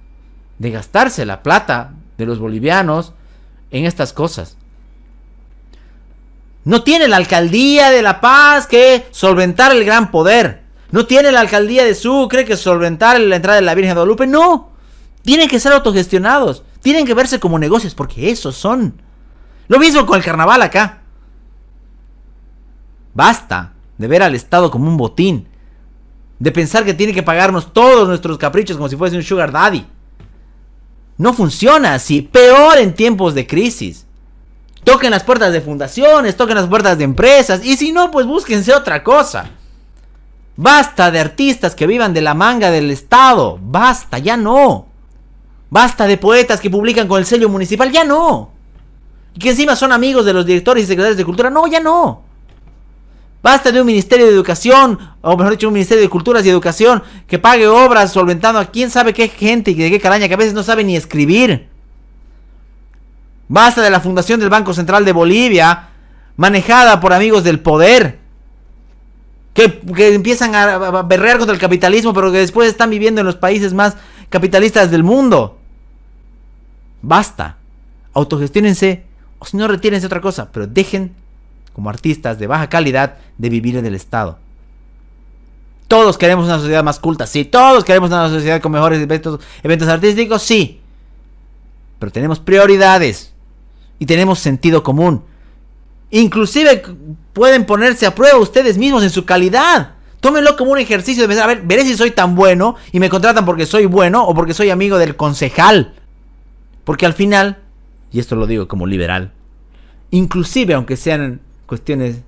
de 0.59 0.73
gastarse 0.73 1.25
la 1.25 1.45
plata 1.45 1.93
de 2.19 2.27
los 2.27 2.41
bolivianos 2.41 3.13
en 3.71 3.85
estas 3.85 4.13
cosas. 4.13 4.57
No 6.65 6.83
tiene 6.83 7.09
la 7.09 7.17
alcaldía 7.17 7.91
de 7.91 8.03
La 8.03 8.21
Paz 8.21 8.67
que 8.67 9.07
solventar 9.11 9.73
el 9.73 9.85
gran 9.85 10.11
poder. 10.11 10.63
No 10.91 11.07
tiene 11.07 11.33
la 11.33 11.41
alcaldía 11.41 11.85
de 11.85 11.95
Sucre 11.95 12.45
que 12.45 12.57
solventar 12.57 13.19
la 13.19 13.37
entrada 13.37 13.57
de 13.57 13.65
la 13.65 13.75
Virgen 13.75 13.91
de 13.91 13.95
Guadalupe. 13.95 14.27
No. 14.27 14.71
Tienen 15.23 15.49
que 15.49 15.61
ser 15.61 15.73
autogestionados. 15.73 16.65
Tienen 16.83 17.07
que 17.07 17.15
verse 17.15 17.41
como 17.41 17.59
negocios 17.59 17.95
porque 17.95 18.31
esos 18.31 18.57
son. 18.57 19.01
Lo 19.69 19.79
mismo 19.79 20.05
con 20.05 20.19
el 20.19 20.25
carnaval 20.25 20.63
acá. 20.63 21.03
Basta 23.15 23.73
de 23.99 24.07
ver 24.09 24.23
al 24.23 24.35
Estado 24.35 24.71
como 24.71 24.89
un 24.89 24.97
botín. 24.97 25.47
De 26.39 26.51
pensar 26.51 26.85
que 26.85 26.95
tiene 26.95 27.13
que 27.13 27.23
pagarnos 27.23 27.73
todos 27.73 28.09
nuestros 28.09 28.39
caprichos 28.39 28.77
como 28.77 28.89
si 28.89 28.97
fuese 28.97 29.17
un 29.17 29.23
sugar 29.23 29.53
daddy. 29.53 29.87
No 31.19 31.35
funciona 31.35 31.95
así. 31.95 32.23
Peor 32.23 32.79
en 32.79 32.95
tiempos 32.95 33.35
de 33.35 33.47
crisis. 33.47 34.07
Toquen 34.85 35.11
las 35.11 35.25
puertas 35.25 35.53
de 35.53 35.61
fundaciones, 35.61 36.37
toquen 36.37 36.57
las 36.57 36.69
puertas 36.69 36.97
de 36.99 37.05
empresas. 37.05 37.65
Y 37.65 37.77
si 37.77 37.93
no, 37.93 38.11
pues 38.11 38.27
búsquense 38.27 38.75
otra 38.75 39.03
cosa. 39.03 39.51
Basta 40.57 41.11
de 41.11 41.21
artistas 41.21 41.75
que 41.75 41.87
vivan 41.87 42.13
de 42.13 42.21
la 42.21 42.35
manga 42.35 42.71
del 42.71 42.91
Estado. 42.91 43.59
Basta, 43.61 44.19
ya 44.19 44.37
no. 44.37 44.87
Basta 45.69 46.07
de 46.07 46.19
poetas 46.19 46.61
que 46.61 46.71
publican 46.71 47.09
con 47.09 47.19
el 47.19 47.27
sello 47.27 47.49
municipal. 47.49 47.91
Ya 47.91 48.05
no. 48.05 48.53
Y 49.35 49.39
que 49.39 49.51
encima 49.51 49.77
son 49.77 49.93
amigos 49.93 50.25
de 50.25 50.33
los 50.33 50.45
directores 50.45 50.85
y 50.85 50.87
secretarios 50.87 51.17
de 51.17 51.25
cultura. 51.25 51.51
No, 51.51 51.67
ya 51.67 51.81
no. 51.81 52.23
Basta 53.43 53.73
de 53.73 53.81
un 53.81 53.87
Ministerio 53.87 54.27
de 54.27 54.33
Educación, 54.33 54.99
o 55.23 55.35
mejor 55.35 55.53
dicho, 55.53 55.69
un 55.69 55.73
Ministerio 55.73 56.03
de 56.03 56.11
Culturas 56.11 56.45
y 56.45 56.51
Educación 56.51 57.03
que 57.27 57.39
pague 57.39 57.67
obras 57.67 58.13
solventando 58.13 58.61
a 58.61 58.67
quién 58.67 58.91
sabe 58.91 59.15
qué 59.15 59.29
gente 59.29 59.71
y 59.71 59.75
de 59.75 59.91
qué 59.91 59.99
caraña 59.99 60.29
que 60.29 60.35
a 60.35 60.37
veces 60.37 60.53
no 60.53 60.63
sabe 60.63 60.85
ni 60.85 60.95
escribir. 60.95 61.70
Basta 63.51 63.83
de 63.83 63.91
la 63.91 63.99
Fundación 63.99 64.39
del 64.39 64.49
Banco 64.49 64.73
Central 64.73 65.05
de 65.05 65.11
Bolivia, 65.11 65.89
manejada 66.37 67.01
por 67.01 67.13
amigos 67.13 67.43
del 67.43 67.59
poder, 67.59 68.21
que, 69.53 69.83
empiezan 70.15 70.55
a, 70.55 71.03
berrear 71.03 71.39
contra 71.39 71.55
el 71.55 71.61
capitalismo, 71.61 72.15
pero 72.15 72.31
que 72.31 72.39
después 72.39 72.69
están 72.69 72.91
viviendo 72.91 73.23
en 73.23 73.27
los 73.27 73.35
países 73.35 73.75
más 73.75 73.97
capitalistas 74.29 74.93
del 74.93 75.03
mundo. 75.03 75.59
Basta. 77.03 77.57
Autogestionense 78.13 79.05
O 79.41 79.45
si 79.45 79.57
no, 79.57 79.67
retírense 79.67 80.07
otra 80.07 80.21
cosa, 80.21 80.53
pero 80.53 80.69
dejen, 80.69 81.13
como 81.73 81.91
artistas 81.91 82.39
de 82.39 82.47
baja 82.47 82.69
calidad, 82.69 83.17
de 83.37 83.49
vivir 83.49 83.77
en 83.77 83.85
el 83.85 83.97
Estado. 83.97 84.39
Todos 85.89 86.17
queremos 86.17 86.45
una 86.45 86.61
sociedad 86.61 86.85
más 86.85 87.01
culta, 87.01 87.27
sí. 87.27 87.45
Todos 87.45 87.83
queremos 87.83 88.11
una 88.11 88.29
sociedad 88.29 88.61
con 88.61 88.71
mejores 88.71 89.01
eventos 89.01 89.89
artísticos, 89.89 90.41
sí. 90.41 90.81
Pero 91.99 92.13
tenemos 92.13 92.39
prioridades. 92.39 93.30
Y 94.01 94.07
tenemos 94.07 94.41
sentido 94.41 94.83
común. 94.83 95.23
Inclusive 96.11 96.83
pueden 97.33 97.65
ponerse 97.65 98.07
a 98.07 98.15
prueba 98.15 98.39
ustedes 98.39 98.77
mismos 98.77 99.05
en 99.05 99.11
su 99.11 99.25
calidad. 99.25 99.95
Tómenlo 100.21 100.57
como 100.57 100.73
un 100.73 100.79
ejercicio 100.79 101.23
de 101.23 101.29
pensar, 101.29 101.45
a 101.45 101.55
ver, 101.55 101.63
veré 101.65 101.85
si 101.85 101.97
soy 101.97 102.11
tan 102.11 102.35
bueno 102.35 102.75
y 102.91 102.99
me 102.99 103.09
contratan 103.09 103.47
porque 103.47 103.65
soy 103.65 103.87
bueno 103.87 104.27
o 104.27 104.35
porque 104.35 104.53
soy 104.53 104.71
amigo 104.71 104.99
del 104.99 105.15
concejal. 105.15 105.95
Porque 106.85 107.07
al 107.07 107.15
final, 107.15 107.59
y 108.11 108.19
esto 108.19 108.35
lo 108.35 108.47
digo 108.47 108.67
como 108.67 108.87
liberal, 108.87 109.33
inclusive 110.11 110.75
aunque 110.75 110.97
sean 110.97 111.41
cuestiones 111.67 112.23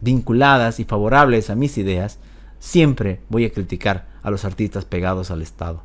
vinculadas 0.00 0.80
y 0.80 0.84
favorables 0.84 1.50
a 1.50 1.54
mis 1.54 1.76
ideas, 1.78 2.18
siempre 2.58 3.20
voy 3.28 3.44
a 3.44 3.52
criticar 3.52 4.06
a 4.22 4.30
los 4.30 4.44
artistas 4.44 4.84
pegados 4.84 5.30
al 5.30 5.42
Estado. 5.42 5.82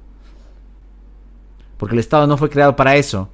Porque 1.78 1.96
el 1.96 2.00
Estado 2.00 2.26
no 2.28 2.38
fue 2.38 2.50
creado 2.50 2.76
para 2.76 2.96
eso. 2.96 3.30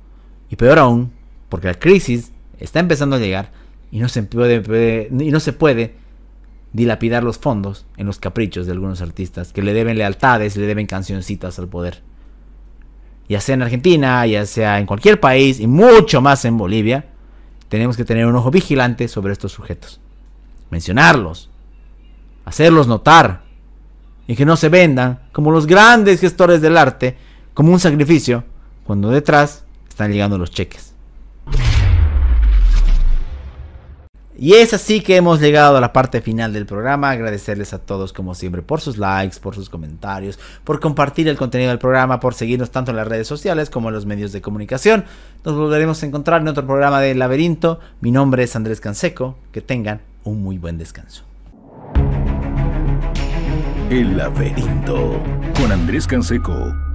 Y 0.49 0.55
peor 0.55 0.79
aún, 0.79 1.11
porque 1.53 1.67
la 1.67 1.75
crisis 1.75 2.31
está 2.57 2.79
empezando 2.79 3.15
a 3.15 3.19
llegar 3.19 3.51
y 3.91 3.99
no 3.99 4.09
se 4.09 4.23
puede, 4.23 5.07
y 5.11 5.29
no 5.29 5.39
se 5.39 5.53
puede 5.53 5.93
dilapidar 6.71 7.23
los 7.23 7.37
fondos 7.37 7.85
en 7.95 8.07
los 8.07 8.17
caprichos 8.17 8.65
de 8.65 8.71
algunos 8.71 9.03
artistas 9.03 9.53
que 9.53 9.61
le 9.61 9.71
deben 9.75 9.99
lealtades, 9.99 10.57
le 10.57 10.65
deben 10.65 10.87
cancioncitas 10.87 11.59
al 11.59 11.67
poder. 11.67 12.01
Ya 13.29 13.39
sea 13.39 13.53
en 13.53 13.61
Argentina, 13.61 14.25
ya 14.25 14.47
sea 14.47 14.79
en 14.79 14.87
cualquier 14.87 15.19
país 15.19 15.59
y 15.59 15.67
mucho 15.67 16.21
más 16.21 16.43
en 16.45 16.57
Bolivia, 16.57 17.05
tenemos 17.69 17.97
que 17.97 18.03
tener 18.03 18.25
un 18.25 18.35
ojo 18.35 18.49
vigilante 18.49 19.07
sobre 19.07 19.33
estos 19.33 19.51
sujetos. 19.51 19.99
Mencionarlos, 20.71 21.51
hacerlos 22.45 22.87
notar 22.87 23.43
y 24.25 24.35
que 24.35 24.43
no 24.43 24.57
se 24.57 24.69
vendan 24.69 25.19
como 25.31 25.51
los 25.51 25.67
grandes 25.67 26.19
gestores 26.19 26.61
del 26.61 26.77
arte 26.77 27.15
como 27.53 27.71
un 27.71 27.79
sacrificio 27.79 28.43
cuando 28.85 29.11
detrás 29.11 29.65
están 29.87 30.11
llegando 30.11 30.39
los 30.39 30.49
cheques. 30.49 30.92
Y 34.37 34.53
es 34.53 34.73
así 34.73 35.01
que 35.01 35.15
hemos 35.15 35.39
llegado 35.39 35.77
a 35.77 35.81
la 35.81 35.93
parte 35.93 36.21
final 36.21 36.53
del 36.53 36.65
programa. 36.65 37.11
Agradecerles 37.11 37.73
a 37.73 37.79
todos 37.79 38.13
como 38.13 38.33
siempre 38.33 38.61
por 38.61 38.81
sus 38.81 38.97
likes, 38.97 39.39
por 39.39 39.55
sus 39.55 39.69
comentarios, 39.69 40.39
por 40.63 40.79
compartir 40.79 41.27
el 41.27 41.37
contenido 41.37 41.69
del 41.69 41.79
programa, 41.79 42.19
por 42.19 42.33
seguirnos 42.33 42.71
tanto 42.71 42.91
en 42.91 42.97
las 42.97 43.07
redes 43.07 43.27
sociales 43.27 43.69
como 43.69 43.89
en 43.89 43.95
los 43.95 44.05
medios 44.05 44.31
de 44.31 44.41
comunicación. 44.41 45.05
Nos 45.45 45.55
volveremos 45.55 46.01
a 46.01 46.05
encontrar 46.05 46.41
en 46.41 46.47
otro 46.47 46.65
programa 46.65 46.99
de 46.99 47.13
Laberinto. 47.15 47.79
Mi 48.01 48.11
nombre 48.11 48.43
es 48.43 48.55
Andrés 48.55 48.81
Canseco. 48.81 49.37
Que 49.51 49.61
tengan 49.61 50.01
un 50.23 50.41
muy 50.41 50.57
buen 50.57 50.77
descanso. 50.77 51.23
El 53.89 54.17
Laberinto 54.17 55.21
con 55.55 55.71
Andrés 55.71 56.07
Canseco. 56.07 56.92